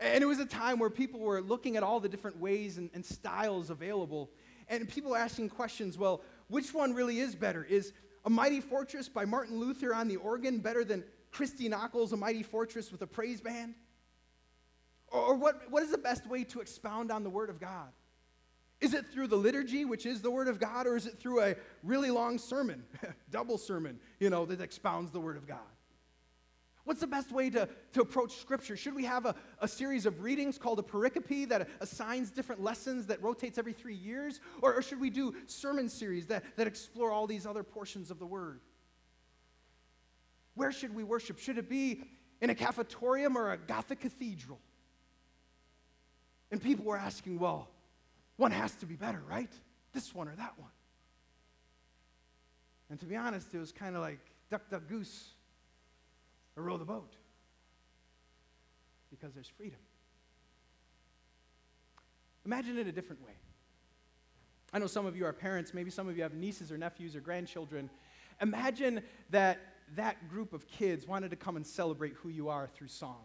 And 0.00 0.22
it 0.22 0.26
was 0.26 0.40
a 0.40 0.46
time 0.46 0.80
where 0.80 0.90
people 0.90 1.20
were 1.20 1.40
looking 1.40 1.76
at 1.76 1.84
all 1.84 2.00
the 2.00 2.08
different 2.08 2.40
ways 2.40 2.78
and, 2.78 2.90
and 2.94 3.04
styles 3.04 3.70
available, 3.70 4.30
and 4.68 4.88
people 4.88 5.14
asking 5.14 5.50
questions 5.50 5.96
well, 5.96 6.22
which 6.48 6.74
one 6.74 6.94
really 6.94 7.20
is 7.20 7.34
better? 7.34 7.62
Is 7.62 7.92
a 8.24 8.30
Mighty 8.30 8.60
Fortress 8.60 9.08
by 9.08 9.24
Martin 9.24 9.58
Luther 9.58 9.94
on 9.94 10.08
the 10.08 10.16
organ 10.16 10.58
better 10.58 10.84
than 10.84 11.04
Christy 11.30 11.68
Nockels, 11.68 12.12
A 12.12 12.16
Mighty 12.16 12.42
Fortress 12.42 12.92
with 12.92 13.02
a 13.02 13.06
praise 13.06 13.40
band? 13.40 13.74
Or 15.08 15.34
what, 15.34 15.70
what 15.70 15.82
is 15.82 15.90
the 15.90 15.98
best 15.98 16.26
way 16.26 16.44
to 16.44 16.60
expound 16.60 17.10
on 17.10 17.22
the 17.22 17.30
Word 17.30 17.50
of 17.50 17.60
God? 17.60 17.88
Is 18.80 18.94
it 18.94 19.06
through 19.12 19.28
the 19.28 19.36
liturgy, 19.36 19.84
which 19.84 20.06
is 20.06 20.22
the 20.22 20.30
Word 20.30 20.48
of 20.48 20.58
God, 20.58 20.86
or 20.86 20.96
is 20.96 21.06
it 21.06 21.18
through 21.18 21.40
a 21.42 21.54
really 21.82 22.10
long 22.10 22.38
sermon, 22.38 22.82
double 23.30 23.58
sermon, 23.58 24.00
you 24.18 24.30
know, 24.30 24.44
that 24.46 24.60
expounds 24.60 25.10
the 25.12 25.20
Word 25.20 25.36
of 25.36 25.46
God? 25.46 25.58
What's 26.84 27.00
the 27.00 27.06
best 27.06 27.30
way 27.30 27.48
to, 27.50 27.68
to 27.92 28.00
approach 28.00 28.36
Scripture? 28.38 28.76
Should 28.76 28.94
we 28.94 29.04
have 29.04 29.24
a, 29.24 29.34
a 29.60 29.68
series 29.68 30.04
of 30.04 30.22
readings 30.22 30.58
called 30.58 30.80
a 30.80 30.82
pericope 30.82 31.48
that 31.48 31.68
assigns 31.80 32.30
different 32.32 32.62
lessons 32.62 33.06
that 33.06 33.22
rotates 33.22 33.56
every 33.56 33.72
three 33.72 33.94
years? 33.94 34.40
Or, 34.60 34.74
or 34.74 34.82
should 34.82 35.00
we 35.00 35.08
do 35.08 35.34
sermon 35.46 35.88
series 35.88 36.26
that, 36.26 36.44
that 36.56 36.66
explore 36.66 37.12
all 37.12 37.28
these 37.28 37.46
other 37.46 37.62
portions 37.62 38.10
of 38.10 38.18
the 38.18 38.26
Word? 38.26 38.60
Where 40.54 40.72
should 40.72 40.94
we 40.94 41.04
worship? 41.04 41.38
Should 41.38 41.58
it 41.58 41.68
be 41.68 42.02
in 42.40 42.50
a 42.50 42.54
cafetorium 42.54 43.36
or 43.36 43.52
a 43.52 43.56
Gothic 43.56 44.00
cathedral? 44.00 44.58
And 46.50 46.60
people 46.60 46.84
were 46.84 46.98
asking, 46.98 47.38
well, 47.38 47.68
one 48.36 48.50
has 48.50 48.74
to 48.76 48.86
be 48.86 48.96
better, 48.96 49.22
right? 49.28 49.52
This 49.92 50.12
one 50.12 50.26
or 50.26 50.34
that 50.34 50.54
one. 50.58 50.70
And 52.90 52.98
to 53.00 53.06
be 53.06 53.16
honest, 53.16 53.54
it 53.54 53.58
was 53.58 53.70
kind 53.70 53.94
of 53.94 54.02
like 54.02 54.18
duck, 54.50 54.68
duck, 54.68 54.88
goose 54.88 55.31
or 56.56 56.62
row 56.62 56.76
the 56.76 56.84
boat 56.84 57.14
because 59.10 59.34
there's 59.34 59.50
freedom. 59.56 59.78
Imagine 62.44 62.78
it 62.78 62.86
a 62.86 62.92
different 62.92 63.24
way. 63.24 63.34
I 64.72 64.78
know 64.78 64.86
some 64.86 65.06
of 65.06 65.16
you 65.16 65.26
are 65.26 65.32
parents, 65.32 65.74
maybe 65.74 65.90
some 65.90 66.08
of 66.08 66.16
you 66.16 66.22
have 66.22 66.34
nieces 66.34 66.72
or 66.72 66.78
nephews 66.78 67.14
or 67.14 67.20
grandchildren. 67.20 67.90
Imagine 68.40 69.02
that 69.30 69.58
that 69.94 70.28
group 70.28 70.52
of 70.52 70.66
kids 70.66 71.06
wanted 71.06 71.30
to 71.30 71.36
come 71.36 71.56
and 71.56 71.66
celebrate 71.66 72.14
who 72.14 72.30
you 72.30 72.48
are 72.48 72.68
through 72.74 72.88
song. 72.88 73.22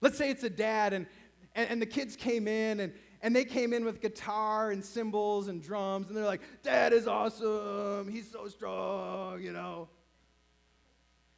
Let's 0.00 0.16
say 0.16 0.30
it's 0.30 0.42
a 0.42 0.50
dad 0.50 0.94
and, 0.94 1.06
and, 1.54 1.70
and 1.70 1.82
the 1.82 1.86
kids 1.86 2.16
came 2.16 2.48
in 2.48 2.80
and, 2.80 2.92
and 3.20 3.36
they 3.36 3.44
came 3.44 3.72
in 3.72 3.84
with 3.84 4.00
guitar 4.00 4.70
and 4.70 4.84
cymbals 4.84 5.48
and 5.48 5.62
drums 5.62 6.08
and 6.08 6.16
they're 6.16 6.24
like, 6.24 6.40
Dad 6.62 6.92
is 6.92 7.06
awesome. 7.06 8.08
He's 8.10 8.30
so 8.30 8.48
strong, 8.48 9.40
you 9.42 9.52
know. 9.52 9.88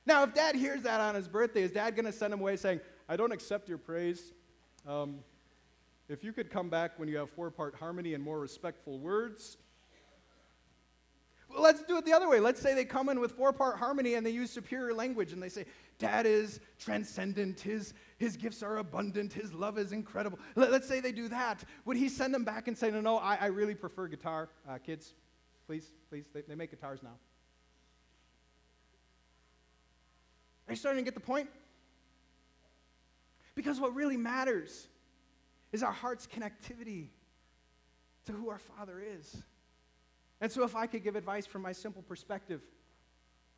Now, 0.07 0.23
if 0.25 0.35
dad 0.35 0.55
hears 0.55 0.83
that 0.83 1.01
on 1.01 1.15
his 1.15 1.29
birthday, 1.29 1.63
is 1.63 1.71
dad 1.71 1.97
going 1.97 2.05
to 2.05 2.13
send 2.13 2.33
him 2.33 2.41
away 2.41 2.57
saying, 2.57 2.81
I 3.09 3.17
don't 3.17 3.33
accept 3.33 3.69
your 3.69 3.79
praise? 3.79 4.33
Um, 4.87 5.21
if 6.09 6.23
you 6.23 6.33
could 6.33 6.51
come 6.51 6.69
back 6.69 6.99
when 6.99 7.09
you 7.09 7.17
have 7.17 7.31
four 7.31 7.51
part 7.51 7.75
harmony 7.75 8.15
and 8.15 8.23
more 8.23 8.39
respectful 8.39 8.99
words. 8.99 9.57
let's 11.59 11.83
do 11.83 11.97
it 11.97 12.05
the 12.05 12.13
other 12.13 12.29
way. 12.29 12.41
Let's 12.41 12.61
say 12.61 12.75
they 12.75 12.85
come 12.85 13.09
in 13.09 13.21
with 13.21 13.33
four 13.33 13.53
part 13.53 13.79
harmony 13.79 14.15
and 14.15 14.27
they 14.27 14.31
use 14.31 14.51
superior 14.51 14.93
language 14.93 15.33
and 15.33 15.43
they 15.43 15.49
say, 15.49 15.65
Dad 15.99 16.27
is 16.27 16.61
transcendent, 16.79 17.61
his, 17.61 17.95
his 18.19 18.37
gifts 18.37 18.63
are 18.63 18.79
abundant, 18.79 19.33
his 19.33 19.53
love 19.53 19.79
is 19.79 19.93
incredible. 19.93 20.39
Let, 20.57 20.71
us 20.71 20.87
say 20.87 21.01
they 21.01 21.13
do 21.13 21.29
that. 21.29 21.65
Would 21.85 21.97
he 21.97 22.09
send 22.09 22.35
them 22.35 22.45
back 22.45 22.69
and 22.69 22.77
say, 22.77 22.91
No, 22.91 23.01
no, 23.01 23.19
I, 23.19 23.37
I 23.37 23.47
really 23.47 23.75
prefer 23.75 24.09
guitar? 24.09 24.49
Uh, 24.69 24.79
kids, 24.79 25.15
please, 25.67 25.93
please, 26.11 26.25
they, 26.35 26.43
they 26.43 26.55
make 26.57 26.71
guitars 26.71 27.03
now. 27.03 27.17
Are 30.67 30.73
you 30.73 30.77
starting 30.77 31.05
to 31.05 31.05
get 31.05 31.15
the 31.15 31.21
point? 31.21 31.49
Because 33.55 33.81
what 33.81 33.95
really 33.95 34.17
matters 34.17 34.89
is 35.73 35.83
our 35.83 35.93
heart's 35.93 36.27
connectivity 36.27 37.09
to 38.27 38.33
who 38.33 38.49
our 38.49 38.59
Father 38.59 39.01
is. 39.01 39.37
And 40.41 40.51
so, 40.51 40.65
if 40.65 40.75
I 40.75 40.87
could 40.87 41.03
give 41.05 41.17
advice 41.17 41.47
from 41.47 41.63
my 41.63 41.73
simple 41.73 42.03
perspective, 42.03 42.61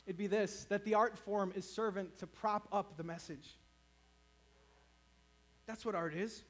it'd 0.06 0.18
be 0.18 0.26
this 0.26 0.66
that 0.68 0.84
the 0.84 0.94
art 0.94 1.16
form 1.16 1.52
is 1.56 1.68
servant 1.68 2.18
to 2.18 2.26
prop 2.26 2.68
up 2.72 2.96
the 2.96 3.04
message. 3.04 3.56
That's 5.66 5.84
what 5.84 5.94
art 5.94 6.14
is. 6.14 6.42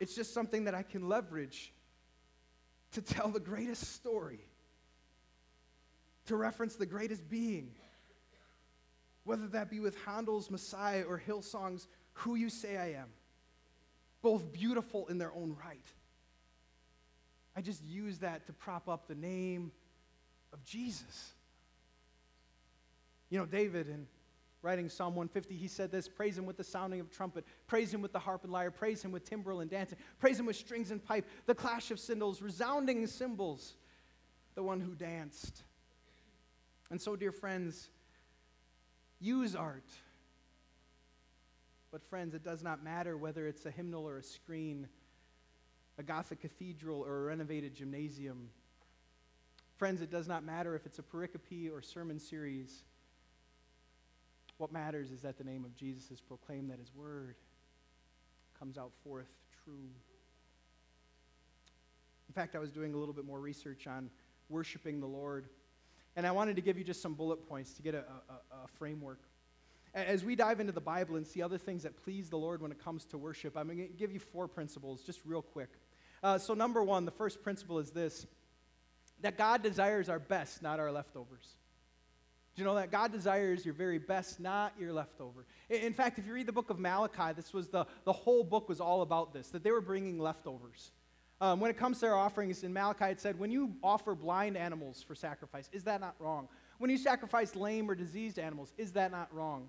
It's 0.00 0.14
just 0.14 0.34
something 0.34 0.64
that 0.64 0.74
I 0.74 0.82
can 0.82 1.08
leverage 1.08 1.72
to 2.92 3.02
tell 3.02 3.28
the 3.28 3.40
greatest 3.40 3.94
story, 3.94 4.40
to 6.26 6.36
reference 6.36 6.76
the 6.76 6.86
greatest 6.86 7.28
being, 7.28 7.72
whether 9.24 9.46
that 9.48 9.70
be 9.70 9.80
with 9.80 9.96
Handel's 10.04 10.50
Messiah 10.50 11.04
or 11.08 11.18
Hillsong's 11.18 11.88
Who 12.14 12.34
You 12.34 12.48
Say 12.48 12.76
I 12.76 13.00
Am, 13.00 13.08
both 14.22 14.52
beautiful 14.52 15.06
in 15.08 15.18
their 15.18 15.32
own 15.32 15.56
right. 15.64 15.84
I 17.56 17.60
just 17.60 17.84
use 17.84 18.18
that 18.18 18.46
to 18.46 18.52
prop 18.52 18.88
up 18.88 19.06
the 19.08 19.14
name 19.14 19.72
of 20.52 20.64
Jesus. 20.64 21.32
You 23.28 23.38
know, 23.38 23.46
David, 23.46 23.88
in 23.88 24.06
writing 24.62 24.88
Psalm 24.88 25.14
150, 25.14 25.54
he 25.56 25.68
said 25.68 25.90
this 25.90 26.08
Praise 26.08 26.36
him 26.36 26.46
with 26.46 26.56
the 26.56 26.64
sounding 26.64 27.00
of 27.00 27.10
trumpet, 27.10 27.44
praise 27.66 27.92
him 27.92 28.02
with 28.02 28.12
the 28.12 28.18
harp 28.18 28.44
and 28.44 28.52
lyre, 28.52 28.70
praise 28.70 29.02
him 29.02 29.12
with 29.12 29.28
timbrel 29.28 29.60
and 29.60 29.70
dancing, 29.70 29.98
praise 30.18 30.38
him 30.38 30.46
with 30.46 30.56
strings 30.56 30.90
and 30.90 31.04
pipe, 31.04 31.26
the 31.46 31.54
clash 31.54 31.90
of 31.90 31.98
cymbals, 31.98 32.42
resounding 32.42 33.06
cymbals, 33.06 33.74
the 34.54 34.62
one 34.62 34.80
who 34.80 34.94
danced. 34.94 35.62
And 36.90 37.00
so, 37.00 37.14
dear 37.14 37.32
friends, 37.32 37.88
use 39.20 39.54
art. 39.54 39.84
But, 41.92 42.02
friends, 42.04 42.34
it 42.34 42.44
does 42.44 42.62
not 42.62 42.82
matter 42.82 43.16
whether 43.16 43.46
it's 43.46 43.66
a 43.66 43.70
hymnal 43.70 44.08
or 44.08 44.18
a 44.18 44.22
screen 44.22 44.88
a 46.00 46.02
Gothic 46.02 46.40
cathedral, 46.40 47.02
or 47.02 47.18
a 47.18 47.22
renovated 47.24 47.74
gymnasium. 47.74 48.48
Friends, 49.76 50.00
it 50.00 50.10
does 50.10 50.26
not 50.26 50.42
matter 50.42 50.74
if 50.74 50.86
it's 50.86 50.98
a 50.98 51.02
pericope 51.02 51.70
or 51.70 51.82
sermon 51.82 52.18
series. 52.18 52.84
What 54.56 54.72
matters 54.72 55.10
is 55.10 55.20
that 55.20 55.36
the 55.36 55.44
name 55.44 55.62
of 55.62 55.76
Jesus 55.76 56.10
is 56.10 56.18
proclaimed, 56.18 56.70
that 56.70 56.78
his 56.78 56.90
word 56.94 57.36
comes 58.58 58.78
out 58.78 58.92
forth 59.04 59.28
true. 59.62 59.90
In 62.28 62.34
fact, 62.34 62.56
I 62.56 62.60
was 62.60 62.70
doing 62.70 62.94
a 62.94 62.96
little 62.96 63.14
bit 63.14 63.26
more 63.26 63.38
research 63.38 63.86
on 63.86 64.08
worshiping 64.48 65.00
the 65.00 65.06
Lord, 65.06 65.50
and 66.16 66.26
I 66.26 66.32
wanted 66.32 66.56
to 66.56 66.62
give 66.62 66.78
you 66.78 66.84
just 66.84 67.02
some 67.02 67.14
bullet 67.14 67.48
points 67.48 67.74
to 67.74 67.82
get 67.82 67.94
a, 67.94 67.98
a, 67.98 68.64
a 68.64 68.68
framework. 68.78 69.20
As 69.92 70.24
we 70.24 70.36
dive 70.36 70.60
into 70.60 70.72
the 70.72 70.80
Bible 70.80 71.16
and 71.16 71.26
see 71.26 71.42
other 71.42 71.58
things 71.58 71.82
that 71.82 71.96
please 72.04 72.30
the 72.30 72.38
Lord 72.38 72.62
when 72.62 72.70
it 72.70 72.82
comes 72.82 73.04
to 73.06 73.18
worship, 73.18 73.56
I'm 73.56 73.66
going 73.66 73.78
to 73.78 73.86
give 73.88 74.12
you 74.12 74.20
four 74.20 74.46
principles 74.46 75.02
just 75.02 75.20
real 75.24 75.42
quick. 75.42 75.70
Uh, 76.22 76.38
so, 76.38 76.54
number 76.54 76.82
one, 76.84 77.04
the 77.04 77.10
first 77.10 77.42
principle 77.42 77.78
is 77.78 77.90
this 77.90 78.26
that 79.22 79.36
God 79.36 79.62
desires 79.62 80.08
our 80.08 80.18
best, 80.18 80.62
not 80.62 80.80
our 80.80 80.90
leftovers. 80.90 81.56
Do 82.54 82.62
you 82.62 82.66
know 82.66 82.74
that? 82.74 82.90
God 82.90 83.12
desires 83.12 83.64
your 83.64 83.74
very 83.74 83.98
best, 83.98 84.40
not 84.40 84.74
your 84.78 84.92
leftover. 84.92 85.46
In 85.68 85.92
fact, 85.92 86.18
if 86.18 86.26
you 86.26 86.32
read 86.32 86.46
the 86.46 86.52
book 86.52 86.70
of 86.70 86.78
Malachi, 86.78 87.32
this 87.34 87.52
was 87.52 87.68
the, 87.68 87.86
the 88.04 88.12
whole 88.12 88.44
book 88.44 88.68
was 88.68 88.80
all 88.80 89.02
about 89.02 89.32
this, 89.32 89.48
that 89.48 89.62
they 89.62 89.70
were 89.70 89.80
bringing 89.80 90.18
leftovers. 90.18 90.90
Um, 91.40 91.58
when 91.58 91.70
it 91.70 91.78
comes 91.78 92.00
to 92.00 92.06
our 92.06 92.16
offerings 92.16 92.64
in 92.64 92.72
Malachi, 92.72 93.06
it 93.06 93.20
said, 93.20 93.38
when 93.38 93.50
you 93.50 93.74
offer 93.82 94.14
blind 94.14 94.56
animals 94.56 95.02
for 95.02 95.14
sacrifice, 95.14 95.70
is 95.72 95.84
that 95.84 96.00
not 96.00 96.14
wrong? 96.18 96.48
When 96.78 96.90
you 96.90 96.98
sacrifice 96.98 97.56
lame 97.56 97.90
or 97.90 97.94
diseased 97.94 98.38
animals, 98.38 98.72
is 98.76 98.92
that 98.92 99.10
not 99.10 99.32
wrong? 99.34 99.68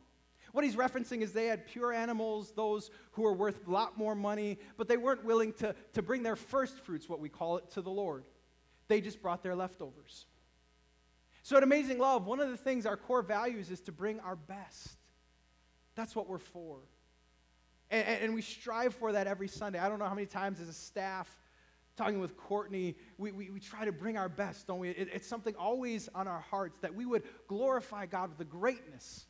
What 0.51 0.65
he's 0.65 0.75
referencing 0.75 1.21
is 1.21 1.31
they 1.31 1.47
had 1.47 1.65
pure 1.65 1.93
animals, 1.93 2.51
those 2.51 2.91
who 3.11 3.21
were 3.21 3.33
worth 3.33 3.67
a 3.67 3.71
lot 3.71 3.97
more 3.97 4.15
money, 4.15 4.59
but 4.75 4.89
they 4.89 4.97
weren't 4.97 5.23
willing 5.23 5.53
to, 5.53 5.73
to 5.93 6.01
bring 6.01 6.23
their 6.23 6.35
first 6.35 6.79
fruits, 6.79 7.07
what 7.07 7.21
we 7.21 7.29
call 7.29 7.57
it, 7.57 7.69
to 7.71 7.81
the 7.81 7.89
Lord. 7.89 8.25
They 8.89 8.99
just 8.99 9.21
brought 9.21 9.43
their 9.43 9.55
leftovers. 9.55 10.25
So 11.43 11.55
at 11.55 11.63
Amazing 11.63 11.99
Love, 11.99 12.25
one 12.25 12.41
of 12.41 12.49
the 12.49 12.57
things, 12.57 12.85
our 12.85 12.97
core 12.97 13.21
values, 13.21 13.71
is 13.71 13.79
to 13.81 13.93
bring 13.93 14.19
our 14.19 14.35
best. 14.35 14.89
That's 15.95 16.15
what 16.15 16.27
we're 16.27 16.37
for. 16.37 16.79
And, 17.89 18.07
and, 18.07 18.33
we 18.33 18.41
strive 18.41 18.93
for 18.95 19.11
that 19.11 19.27
every 19.27 19.49
Sunday. 19.49 19.77
I 19.77 19.89
don't 19.89 19.99
know 19.99 20.05
how 20.05 20.13
many 20.13 20.27
times 20.27 20.61
as 20.61 20.69
a 20.69 20.73
staff, 20.73 21.27
talking 22.01 22.19
with 22.19 22.35
Courtney, 22.35 22.95
we, 23.19 23.31
we, 23.31 23.49
we 23.51 23.59
try 23.59 23.85
to 23.85 23.91
bring 23.91 24.17
our 24.17 24.29
best, 24.29 24.65
don't 24.65 24.79
we? 24.79 24.89
It, 24.89 25.09
it's 25.13 25.27
something 25.27 25.53
always 25.55 26.09
on 26.15 26.27
our 26.27 26.39
hearts 26.39 26.79
that 26.79 26.95
we 26.95 27.05
would 27.05 27.23
glorify 27.47 28.07
God 28.07 28.29
with 28.29 28.39
the 28.39 28.45
greatness 28.45 29.25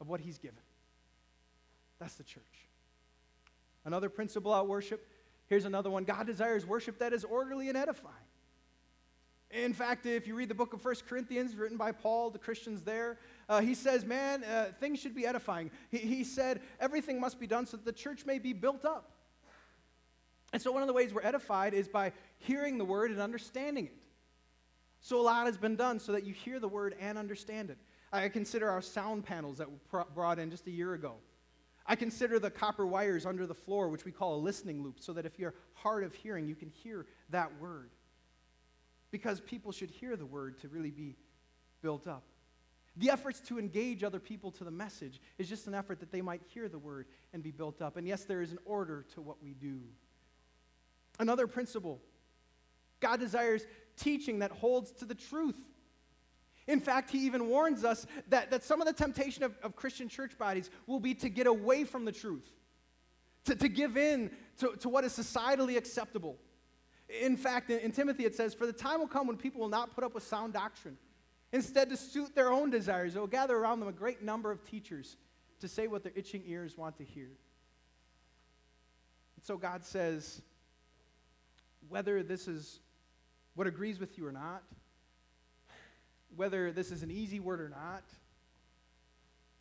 of 0.00 0.08
what 0.08 0.20
He's 0.20 0.36
given. 0.36 0.58
That's 1.98 2.14
the 2.14 2.24
church. 2.24 2.44
Another 3.86 4.10
principle 4.10 4.52
out 4.52 4.68
worship. 4.68 5.06
Here's 5.46 5.64
another 5.64 5.88
one 5.88 6.04
God 6.04 6.26
desires 6.26 6.66
worship 6.66 6.98
that 6.98 7.14
is 7.14 7.24
orderly 7.24 7.68
and 7.68 7.78
edifying. 7.78 8.14
In 9.50 9.72
fact, 9.72 10.04
if 10.04 10.26
you 10.26 10.34
read 10.36 10.48
the 10.48 10.54
book 10.54 10.74
of 10.74 10.84
1 10.84 10.94
Corinthians, 11.08 11.56
written 11.56 11.76
by 11.76 11.90
Paul, 11.90 12.30
the 12.30 12.38
Christians 12.38 12.82
there, 12.82 13.18
uh, 13.48 13.60
he 13.60 13.74
says, 13.74 14.04
Man, 14.04 14.44
uh, 14.44 14.66
things 14.78 15.00
should 15.00 15.14
be 15.14 15.26
edifying. 15.26 15.70
He, 15.90 15.98
he 15.98 16.24
said, 16.24 16.60
Everything 16.78 17.18
must 17.18 17.40
be 17.40 17.46
done 17.46 17.66
so 17.66 17.78
that 17.78 17.86
the 17.86 17.92
church 17.92 18.26
may 18.26 18.38
be 18.38 18.52
built 18.52 18.84
up. 18.84 19.10
And 20.52 20.60
so, 20.60 20.72
one 20.72 20.82
of 20.82 20.88
the 20.88 20.94
ways 20.94 21.14
we're 21.14 21.22
edified 21.22 21.74
is 21.74 21.88
by 21.88 22.12
hearing 22.38 22.78
the 22.78 22.84
word 22.84 23.10
and 23.10 23.20
understanding 23.20 23.86
it. 23.86 24.04
So, 25.00 25.20
a 25.20 25.22
lot 25.22 25.46
has 25.46 25.56
been 25.56 25.76
done 25.76 26.00
so 26.00 26.12
that 26.12 26.24
you 26.24 26.34
hear 26.34 26.58
the 26.58 26.68
word 26.68 26.94
and 27.00 27.16
understand 27.16 27.70
it. 27.70 27.78
I 28.12 28.28
consider 28.28 28.68
our 28.68 28.82
sound 28.82 29.24
panels 29.24 29.58
that 29.58 29.68
were 29.70 30.04
brought 30.14 30.38
in 30.38 30.50
just 30.50 30.66
a 30.66 30.70
year 30.70 30.94
ago. 30.94 31.14
I 31.86 31.96
consider 31.96 32.38
the 32.38 32.50
copper 32.50 32.86
wires 32.86 33.26
under 33.26 33.46
the 33.46 33.54
floor, 33.54 33.88
which 33.88 34.04
we 34.04 34.12
call 34.12 34.36
a 34.36 34.40
listening 34.40 34.82
loop, 34.82 35.00
so 35.00 35.12
that 35.12 35.26
if 35.26 35.38
you're 35.38 35.54
hard 35.74 36.04
of 36.04 36.14
hearing, 36.14 36.46
you 36.46 36.54
can 36.54 36.68
hear 36.68 37.06
that 37.30 37.50
word. 37.60 37.90
Because 39.10 39.40
people 39.40 39.72
should 39.72 39.90
hear 39.90 40.16
the 40.16 40.26
word 40.26 40.58
to 40.60 40.68
really 40.68 40.90
be 40.90 41.16
built 41.82 42.06
up. 42.06 42.24
The 42.96 43.10
efforts 43.10 43.40
to 43.40 43.58
engage 43.58 44.02
other 44.02 44.20
people 44.20 44.50
to 44.52 44.64
the 44.64 44.70
message 44.70 45.20
is 45.38 45.48
just 45.48 45.66
an 45.66 45.74
effort 45.74 46.00
that 46.00 46.12
they 46.12 46.20
might 46.20 46.42
hear 46.48 46.68
the 46.68 46.78
word 46.78 47.06
and 47.32 47.42
be 47.42 47.50
built 47.50 47.80
up. 47.80 47.96
And 47.96 48.06
yes, 48.06 48.24
there 48.24 48.42
is 48.42 48.52
an 48.52 48.58
order 48.64 49.06
to 49.14 49.20
what 49.20 49.42
we 49.42 49.54
do. 49.54 49.80
Another 51.20 51.46
principle 51.46 52.00
God 52.98 53.20
desires 53.20 53.66
teaching 53.96 54.40
that 54.40 54.50
holds 54.50 54.90
to 54.92 55.04
the 55.04 55.14
truth. 55.14 55.58
In 56.66 56.80
fact, 56.80 57.10
he 57.10 57.26
even 57.26 57.48
warns 57.48 57.84
us 57.84 58.06
that, 58.28 58.50
that 58.50 58.64
some 58.64 58.80
of 58.80 58.86
the 58.86 58.92
temptation 58.92 59.42
of, 59.42 59.56
of 59.62 59.76
Christian 59.76 60.08
church 60.08 60.38
bodies 60.38 60.70
will 60.86 61.00
be 61.00 61.14
to 61.14 61.28
get 61.28 61.46
away 61.46 61.84
from 61.84 62.04
the 62.04 62.12
truth, 62.12 62.48
to, 63.44 63.54
to 63.54 63.68
give 63.68 63.96
in 63.96 64.30
to, 64.58 64.74
to 64.80 64.88
what 64.88 65.04
is 65.04 65.12
societally 65.12 65.76
acceptable. 65.76 66.36
In 67.08 67.36
fact, 67.36 67.70
in, 67.70 67.80
in 67.80 67.92
Timothy 67.92 68.24
it 68.24 68.34
says, 68.34 68.54
For 68.54 68.66
the 68.66 68.72
time 68.72 69.00
will 69.00 69.08
come 69.08 69.26
when 69.26 69.36
people 69.36 69.60
will 69.60 69.68
not 69.68 69.94
put 69.94 70.04
up 70.04 70.14
with 70.14 70.22
sound 70.22 70.52
doctrine. 70.52 70.96
Instead, 71.52 71.90
to 71.90 71.96
suit 71.96 72.34
their 72.34 72.52
own 72.52 72.70
desires, 72.70 73.14
they 73.14 73.20
will 73.20 73.26
gather 73.26 73.56
around 73.56 73.80
them 73.80 73.88
a 73.88 73.92
great 73.92 74.22
number 74.22 74.52
of 74.52 74.64
teachers 74.64 75.16
to 75.58 75.68
say 75.68 75.86
what 75.88 76.02
their 76.04 76.12
itching 76.14 76.42
ears 76.46 76.78
want 76.78 76.96
to 76.98 77.04
hear. 77.04 77.30
And 79.36 79.44
so 79.44 79.56
God 79.56 79.84
says, 79.84 80.42
whether 81.88 82.22
this 82.22 82.48
is 82.48 82.80
what 83.54 83.66
agrees 83.66 83.98
with 83.98 84.16
you 84.18 84.26
or 84.26 84.32
not, 84.32 84.62
whether 86.36 86.72
this 86.72 86.90
is 86.90 87.02
an 87.02 87.10
easy 87.10 87.40
word 87.40 87.60
or 87.60 87.68
not, 87.68 88.04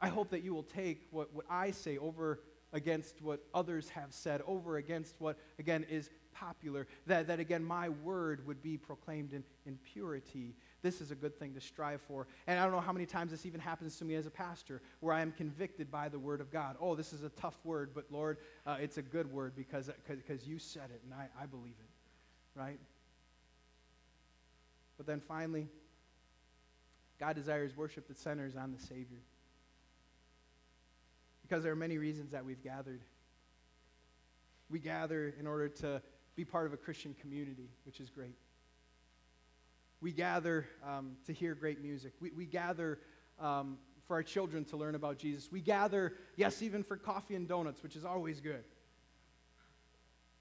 I 0.02 0.08
hope 0.10 0.30
that 0.30 0.44
you 0.44 0.54
will 0.54 0.64
take 0.64 1.08
what, 1.12 1.34
what 1.34 1.46
I 1.50 1.72
say 1.72 1.98
over 1.98 2.40
against 2.72 3.22
what 3.22 3.44
others 3.54 3.90
have 3.90 4.14
said, 4.14 4.42
over 4.46 4.78
against 4.78 5.16
what, 5.20 5.38
again, 5.58 5.86
is 5.90 6.10
popular, 6.34 6.88
that, 7.08 7.28
that 7.28 7.40
again, 7.40 7.64
my 7.64 7.90
word 7.90 8.46
would 8.48 8.62
be 8.62 8.78
proclaimed 8.78 9.34
in, 9.34 9.44
in 9.66 9.78
purity. 9.78 10.56
This 10.82 11.02
is 11.02 11.12
a 11.12 11.16
good 11.16 11.38
thing 11.38 11.54
to 11.56 11.62
strive 11.62 12.02
for. 12.02 12.28
And 12.48 12.60
I 12.60 12.64
don't 12.64 12.72
know 12.72 12.80
how 12.80 12.94
many 12.94 13.06
times 13.06 13.32
this 13.32 13.46
even 13.46 13.60
happens 13.60 13.98
to 13.98 14.06
me 14.06 14.16
as 14.16 14.26
a 14.26 14.32
pastor, 14.32 14.82
where 15.00 15.14
I 15.14 15.22
am 15.22 15.32
convicted 15.32 15.92
by 15.92 16.10
the 16.10 16.20
word 16.20 16.40
of 16.40 16.52
God. 16.52 16.78
Oh, 16.80 16.96
this 16.96 17.12
is 17.12 17.24
a 17.24 17.30
tough 17.30 17.58
word, 17.64 17.92
but 17.94 18.06
Lord, 18.10 18.38
uh, 18.66 18.78
it's 18.80 18.98
a 18.98 19.02
good 19.02 19.32
word 19.32 19.54
because 19.56 19.90
because 20.08 20.48
you 20.48 20.60
said 20.60 20.90
it 20.94 21.02
and 21.04 21.14
I, 21.14 21.28
I 21.42 21.46
believe 21.46 21.76
it, 21.80 21.90
right? 22.60 22.80
But 24.98 25.08
then 25.08 25.22
finally, 25.22 25.70
God 27.20 27.36
desires 27.36 27.76
worship 27.76 28.08
that 28.10 28.18
centers 28.18 28.56
on 28.56 28.74
the 28.74 28.80
Savior. 28.80 29.22
Because 31.42 31.64
there 31.64 31.72
are 31.72 31.78
many 31.78 31.98
reasons 31.98 32.32
that 32.32 32.44
we've 32.46 32.62
gathered. 32.62 33.02
We 34.70 34.80
gather 34.80 35.34
in 35.40 35.48
order 35.48 35.70
to 35.70 36.02
be 36.36 36.44
part 36.44 36.68
of 36.68 36.74
a 36.74 36.78
Christian 36.78 37.16
community, 37.22 37.70
which 37.86 38.00
is 38.00 38.10
great. 38.10 38.36
We 40.02 40.12
gather 40.12 40.68
um, 40.86 41.16
to 41.28 41.34
hear 41.34 41.56
great 41.56 41.82
music. 41.82 42.14
We, 42.20 42.32
we 42.32 42.46
gather 42.46 43.00
um, 43.40 43.78
for 44.06 44.16
our 44.16 44.24
children 44.24 44.66
to 44.66 44.78
learn 44.78 44.96
about 44.96 45.18
Jesus. 45.18 45.50
We 45.52 45.62
gather, 45.62 46.14
yes, 46.36 46.62
even 46.62 46.84
for 46.84 46.98
coffee 46.98 47.36
and 47.36 47.48
donuts, 47.48 47.82
which 47.84 47.96
is 47.96 48.06
always 48.06 48.42
good. 48.42 48.64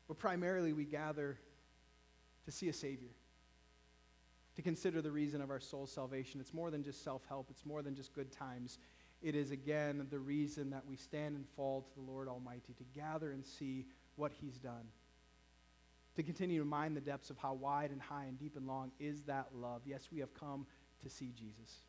But 0.08 0.18
primarily, 0.18 0.72
we 0.72 0.84
gather 0.84 1.38
to 2.48 2.52
see 2.52 2.70
a 2.70 2.72
Savior, 2.72 3.10
to 4.56 4.62
consider 4.62 5.02
the 5.02 5.10
reason 5.10 5.42
of 5.42 5.50
our 5.50 5.60
soul's 5.60 5.92
salvation. 5.92 6.40
It's 6.40 6.54
more 6.54 6.70
than 6.70 6.82
just 6.82 7.04
self 7.04 7.20
help, 7.28 7.48
it's 7.50 7.66
more 7.66 7.82
than 7.82 7.94
just 7.94 8.14
good 8.14 8.32
times. 8.32 8.78
It 9.20 9.34
is, 9.34 9.50
again, 9.50 10.06
the 10.08 10.18
reason 10.18 10.70
that 10.70 10.86
we 10.88 10.96
stand 10.96 11.36
and 11.36 11.44
fall 11.56 11.82
to 11.82 11.94
the 11.94 12.10
Lord 12.10 12.26
Almighty, 12.26 12.72
to 12.78 12.84
gather 12.98 13.32
and 13.32 13.44
see 13.44 13.84
what 14.16 14.32
He's 14.40 14.56
done, 14.56 14.88
to 16.16 16.22
continue 16.22 16.60
to 16.60 16.64
mind 16.64 16.96
the 16.96 17.02
depths 17.02 17.28
of 17.28 17.36
how 17.36 17.52
wide 17.52 17.90
and 17.90 18.00
high 18.00 18.24
and 18.24 18.38
deep 18.38 18.56
and 18.56 18.66
long 18.66 18.92
is 18.98 19.20
that 19.24 19.48
love. 19.54 19.82
Yes, 19.84 20.08
we 20.10 20.20
have 20.20 20.32
come 20.32 20.64
to 21.02 21.10
see 21.10 21.32
Jesus. 21.38 21.82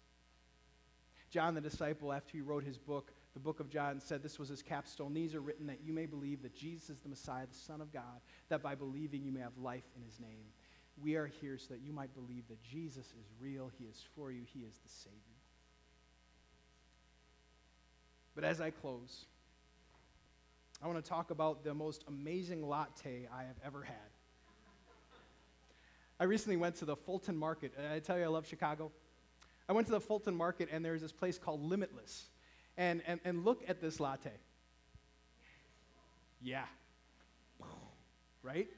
John 1.29 1.53
the 1.53 1.61
disciple, 1.61 2.11
after 2.11 2.33
he 2.33 2.41
wrote 2.41 2.65
his 2.65 2.77
book, 2.77 3.13
the 3.39 3.43
book 3.43 3.61
of 3.61 3.69
John, 3.69 4.01
said 4.01 4.21
this 4.21 4.37
was 4.37 4.49
his 4.49 4.61
capstone. 4.61 5.13
These 5.13 5.33
are 5.33 5.39
written 5.39 5.67
that 5.67 5.79
you 5.81 5.93
may 5.93 6.05
believe 6.05 6.41
that 6.41 6.53
Jesus 6.53 6.89
is 6.89 6.99
the 6.99 7.07
Messiah, 7.09 7.45
the 7.47 7.57
Son 7.57 7.79
of 7.79 7.93
God, 7.93 8.19
that 8.49 8.61
by 8.61 8.75
believing 8.75 9.23
you 9.23 9.31
may 9.31 9.39
have 9.39 9.57
life 9.57 9.85
in 9.95 10.03
his 10.03 10.19
name. 10.19 10.45
We 11.01 11.15
are 11.15 11.27
here 11.27 11.57
so 11.57 11.73
that 11.73 11.79
you 11.79 11.93
might 11.93 12.13
believe 12.13 12.49
that 12.49 12.61
Jesus 12.61 13.05
is 13.05 13.25
real, 13.39 13.71
he 13.77 13.85
is 13.85 14.03
for 14.13 14.29
you, 14.31 14.41
he 14.53 14.59
is 14.59 14.77
the 14.83 14.89
Savior. 14.89 15.17
But 18.35 18.43
as 18.43 18.59
I 18.59 18.71
close, 18.71 19.25
I 20.83 20.87
want 20.87 21.01
to 21.03 21.09
talk 21.09 21.31
about 21.31 21.63
the 21.63 21.73
most 21.73 22.03
amazing 22.09 22.67
latte 22.67 23.27
I 23.33 23.43
have 23.43 23.57
ever 23.65 23.83
had. 23.83 23.95
I 26.19 26.25
recently 26.25 26.57
went 26.57 26.75
to 26.77 26.85
the 26.85 26.97
Fulton 26.97 27.37
Market. 27.37 27.73
I 27.93 27.99
tell 27.99 28.17
you, 28.17 28.25
I 28.25 28.27
love 28.27 28.45
Chicago. 28.45 28.91
I 29.69 29.71
went 29.71 29.87
to 29.87 29.93
the 29.93 30.01
Fulton 30.01 30.35
Market, 30.35 30.67
and 30.69 30.83
there's 30.83 31.01
this 31.01 31.13
place 31.13 31.37
called 31.37 31.63
Limitless. 31.63 32.25
And, 32.79 33.03
and, 33.05 33.19
and 33.25 33.43
look 33.43 33.61
at 33.67 33.81
this 33.81 33.99
latte. 33.99 34.31
Yeah. 36.41 36.63
Right? 38.41 38.69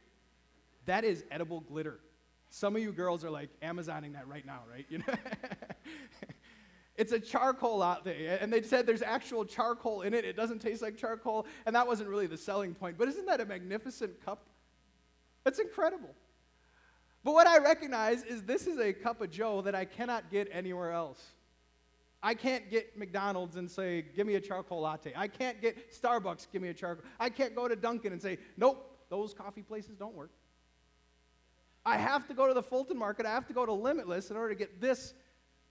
That 0.87 1.03
is 1.03 1.23
edible 1.29 1.59
glitter. 1.59 1.99
Some 2.49 2.75
of 2.75 2.81
you 2.81 2.91
girls 2.91 3.23
are 3.23 3.29
like 3.29 3.49
Amazoning 3.61 4.13
that 4.13 4.27
right 4.27 4.43
now, 4.43 4.61
right? 4.69 4.87
You 4.89 4.97
know? 4.97 5.05
it's 6.97 7.11
a 7.11 7.19
charcoal 7.19 7.77
latte. 7.77 8.39
And 8.41 8.51
they 8.51 8.63
said 8.63 8.87
there's 8.87 9.03
actual 9.03 9.45
charcoal 9.45 10.01
in 10.01 10.15
it. 10.15 10.25
It 10.25 10.35
doesn't 10.35 10.59
taste 10.63 10.81
like 10.81 10.97
charcoal. 10.97 11.45
And 11.67 11.75
that 11.75 11.85
wasn't 11.85 12.09
really 12.09 12.25
the 12.25 12.37
selling 12.37 12.73
point. 12.73 12.97
But 12.97 13.07
isn't 13.07 13.27
that 13.27 13.39
a 13.39 13.45
magnificent 13.45 14.25
cup? 14.25 14.47
That's 15.43 15.59
incredible. 15.59 16.15
But 17.23 17.35
what 17.35 17.45
I 17.45 17.59
recognize 17.59 18.23
is 18.23 18.41
this 18.41 18.65
is 18.65 18.79
a 18.79 18.93
cup 18.93 19.21
of 19.21 19.29
Joe 19.29 19.61
that 19.61 19.75
I 19.75 19.85
cannot 19.85 20.31
get 20.31 20.49
anywhere 20.51 20.91
else. 20.91 21.23
I 22.23 22.34
can't 22.36 22.69
get 22.69 22.97
McDonald's 22.97 23.55
and 23.55 23.69
say, 23.69 24.05
give 24.15 24.27
me 24.27 24.36
a 24.36 24.41
charcoal 24.41 24.81
latte. 24.81 25.12
I 25.15 25.27
can't 25.27 25.60
get 25.60 25.91
Starbucks, 25.91 26.47
give 26.51 26.62
me 26.62 26.69
a 26.69 26.73
charcoal. 26.73 27.05
I 27.19 27.29
can't 27.29 27.55
go 27.55 27.67
to 27.67 27.75
Dunkin' 27.75 28.12
and 28.12 28.21
say, 28.21 28.38
nope, 28.57 28.88
those 29.10 29.34
coffee 29.34 29.63
places 29.63 29.95
don't 29.97 30.13
work. 30.13 30.31
I 31.84 31.97
have 31.97 32.27
to 32.27 32.36
go 32.36 32.47
to 32.47 32.53
the 32.53 32.62
Fulton 32.62 32.97
Market. 32.97 33.25
I 33.25 33.31
have 33.31 33.47
to 33.47 33.53
go 33.53 33.65
to 33.65 33.73
Limitless 33.73 34.29
in 34.29 34.38
order 34.38 34.49
to 34.49 34.55
get 34.55 34.79
this 34.79 35.15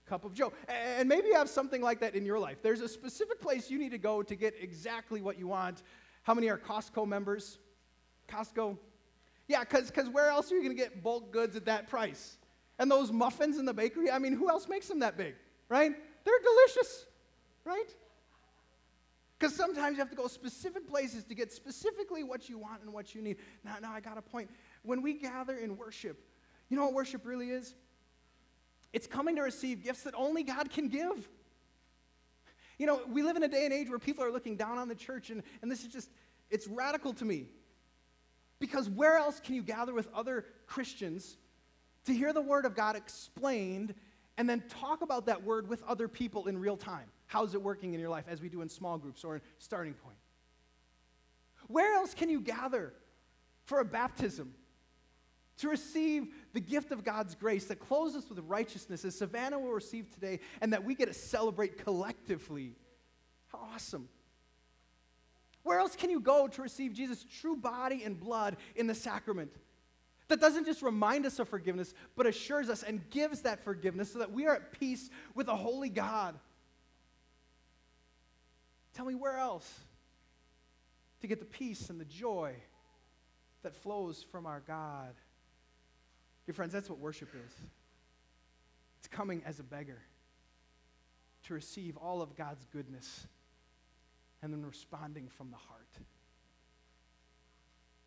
cup 0.05 0.25
of 0.25 0.33
Joe. 0.33 0.51
And 0.67 1.07
maybe 1.07 1.27
you 1.27 1.35
have 1.35 1.49
something 1.49 1.81
like 1.81 2.01
that 2.01 2.15
in 2.15 2.25
your 2.25 2.37
life. 2.37 2.57
There's 2.61 2.81
a 2.81 2.89
specific 2.89 3.39
place 3.39 3.69
you 3.69 3.79
need 3.79 3.91
to 3.91 3.97
go 3.97 4.21
to 4.21 4.35
get 4.35 4.55
exactly 4.59 5.21
what 5.21 5.39
you 5.39 5.47
want. 5.47 5.83
How 6.23 6.33
many 6.33 6.49
are 6.49 6.57
Costco 6.57 7.07
members? 7.07 7.59
Costco? 8.27 8.77
Yeah, 9.47 9.61
because 9.61 10.09
where 10.09 10.27
else 10.27 10.51
are 10.51 10.55
you 10.55 10.63
going 10.63 10.75
to 10.75 10.81
get 10.81 11.01
bulk 11.01 11.31
goods 11.31 11.55
at 11.55 11.65
that 11.65 11.87
price? 11.87 12.37
And 12.77 12.91
those 12.91 13.11
muffins 13.11 13.57
in 13.57 13.65
the 13.65 13.73
bakery, 13.73 14.11
I 14.11 14.19
mean, 14.19 14.33
who 14.33 14.49
else 14.49 14.67
makes 14.67 14.87
them 14.87 14.99
that 14.99 15.17
big, 15.17 15.35
right? 15.69 15.93
They're 16.23 16.39
delicious, 16.43 17.05
right? 17.65 17.89
Because 19.37 19.55
sometimes 19.55 19.97
you 19.97 19.99
have 19.99 20.09
to 20.11 20.15
go 20.15 20.27
specific 20.27 20.87
places 20.87 21.23
to 21.23 21.33
get 21.33 21.51
specifically 21.51 22.23
what 22.23 22.47
you 22.47 22.59
want 22.59 22.83
and 22.83 22.93
what 22.93 23.15
you 23.15 23.21
need. 23.21 23.37
Now, 23.63 23.77
now 23.81 23.91
I 23.91 23.99
got 23.99 24.17
a 24.17 24.21
point. 24.21 24.49
When 24.83 25.01
we 25.01 25.13
gather 25.13 25.57
in 25.57 25.77
worship, 25.77 26.23
you 26.69 26.77
know 26.77 26.85
what 26.85 26.93
worship 26.93 27.25
really 27.25 27.49
is? 27.49 27.73
It's 28.93 29.07
coming 29.07 29.35
to 29.37 29.41
receive 29.41 29.83
gifts 29.83 30.03
that 30.03 30.13
only 30.15 30.43
God 30.43 30.69
can 30.69 30.89
give. 30.89 31.27
You 32.77 32.87
know, 32.87 33.01
we 33.07 33.23
live 33.23 33.35
in 33.35 33.43
a 33.43 33.47
day 33.47 33.65
and 33.65 33.73
age 33.73 33.89
where 33.89 33.99
people 33.99 34.23
are 34.23 34.31
looking 34.31 34.57
down 34.57 34.77
on 34.77 34.87
the 34.87 34.95
church, 34.95 35.29
and, 35.29 35.43
and 35.61 35.71
this 35.71 35.83
is 35.83 35.91
just, 35.91 36.09
it's 36.49 36.67
radical 36.67 37.13
to 37.13 37.25
me. 37.25 37.47
Because 38.59 38.89
where 38.89 39.17
else 39.17 39.39
can 39.39 39.55
you 39.55 39.63
gather 39.63 39.93
with 39.93 40.07
other 40.13 40.45
Christians 40.67 41.37
to 42.05 42.13
hear 42.13 42.31
the 42.33 42.41
Word 42.41 42.65
of 42.65 42.75
God 42.75 42.95
explained 42.95 43.95
and 44.37 44.49
then 44.49 44.63
talk 44.69 45.01
about 45.01 45.25
that 45.27 45.43
word 45.43 45.67
with 45.67 45.83
other 45.83 46.07
people 46.07 46.47
in 46.47 46.57
real 46.57 46.77
time. 46.77 47.05
How's 47.27 47.53
it 47.53 47.61
working 47.61 47.93
in 47.93 47.99
your 47.99 48.09
life 48.09 48.25
as 48.27 48.41
we 48.41 48.49
do 48.49 48.61
in 48.61 48.69
small 48.69 48.97
groups 48.97 49.23
or 49.23 49.35
in 49.35 49.41
starting 49.59 49.93
point? 49.93 50.17
Where 51.67 51.93
else 51.95 52.13
can 52.13 52.29
you 52.29 52.41
gather 52.41 52.93
for 53.65 53.79
a 53.79 53.85
baptism? 53.85 54.53
To 55.57 55.69
receive 55.69 56.33
the 56.53 56.59
gift 56.59 56.91
of 56.91 57.03
God's 57.03 57.35
grace 57.35 57.65
that 57.65 57.79
clothes 57.79 58.25
with 58.27 58.39
righteousness, 58.39 59.05
as 59.05 59.15
Savannah 59.15 59.59
will 59.59 59.73
receive 59.73 60.09
today, 60.09 60.39
and 60.59 60.73
that 60.73 60.83
we 60.83 60.95
get 60.95 61.05
to 61.07 61.13
celebrate 61.13 61.77
collectively. 61.77 62.75
How 63.47 63.59
awesome. 63.73 64.09
Where 65.63 65.77
else 65.79 65.95
can 65.95 66.09
you 66.09 66.19
go 66.19 66.47
to 66.47 66.61
receive 66.61 66.93
Jesus' 66.93 67.23
true 67.23 67.55
body 67.55 68.03
and 68.03 68.19
blood 68.19 68.57
in 68.75 68.87
the 68.87 68.95
sacrament? 68.95 69.55
That 70.31 70.39
doesn't 70.39 70.65
just 70.65 70.81
remind 70.81 71.25
us 71.25 71.39
of 71.39 71.49
forgiveness, 71.49 71.93
but 72.15 72.25
assures 72.25 72.69
us 72.69 72.83
and 72.83 73.07
gives 73.09 73.41
that 73.41 73.63
forgiveness 73.63 74.13
so 74.13 74.19
that 74.19 74.31
we 74.31 74.47
are 74.47 74.55
at 74.55 74.71
peace 74.79 75.09
with 75.35 75.49
a 75.49 75.55
holy 75.55 75.89
God. 75.89 76.39
Tell 78.93 79.05
me 79.05 79.13
where 79.13 79.37
else 79.37 79.69
to 81.19 81.27
get 81.27 81.39
the 81.39 81.45
peace 81.45 81.89
and 81.89 81.99
the 81.99 82.05
joy 82.05 82.55
that 83.63 83.75
flows 83.75 84.25
from 84.31 84.45
our 84.45 84.61
God. 84.65 85.13
Dear 86.45 86.53
friends, 86.53 86.71
that's 86.71 86.89
what 86.89 86.97
worship 86.97 87.29
is. 87.35 87.53
It's 88.99 89.07
coming 89.09 89.43
as 89.45 89.59
a 89.59 89.63
beggar 89.63 90.01
to 91.47 91.53
receive 91.53 91.97
all 91.97 92.21
of 92.21 92.37
God's 92.37 92.65
goodness 92.71 93.27
and 94.41 94.53
then 94.53 94.65
responding 94.65 95.27
from 95.27 95.51
the 95.51 95.57
heart. 95.57 95.89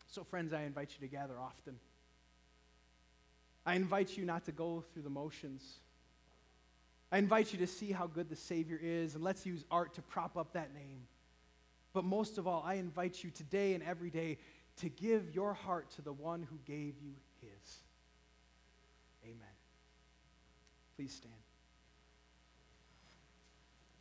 So, 0.06 0.24
friends, 0.24 0.52
I 0.54 0.62
invite 0.62 0.90
you 0.98 1.06
to 1.06 1.12
gather 1.12 1.38
often. 1.38 1.76
I 3.66 3.74
invite 3.74 4.16
you 4.16 4.24
not 4.24 4.44
to 4.44 4.52
go 4.52 4.84
through 4.92 5.02
the 5.02 5.10
motions. 5.10 5.62
I 7.10 7.18
invite 7.18 7.52
you 7.52 7.58
to 7.60 7.66
see 7.66 7.92
how 7.92 8.06
good 8.06 8.28
the 8.28 8.36
Savior 8.36 8.78
is, 8.82 9.14
and 9.14 9.22
let's 9.22 9.46
use 9.46 9.64
art 9.70 9.94
to 9.94 10.02
prop 10.02 10.36
up 10.36 10.52
that 10.54 10.74
name. 10.74 11.06
But 11.92 12.04
most 12.04 12.38
of 12.38 12.46
all, 12.46 12.62
I 12.66 12.74
invite 12.74 13.22
you 13.22 13.30
today 13.30 13.74
and 13.74 13.82
every 13.82 14.10
day 14.10 14.38
to 14.78 14.88
give 14.88 15.34
your 15.34 15.54
heart 15.54 15.90
to 15.92 16.02
the 16.02 16.12
one 16.12 16.42
who 16.42 16.56
gave 16.66 16.94
you 17.00 17.14
his. 17.40 17.78
Amen. 19.24 19.54
Please 20.96 21.12
stand. 21.12 21.43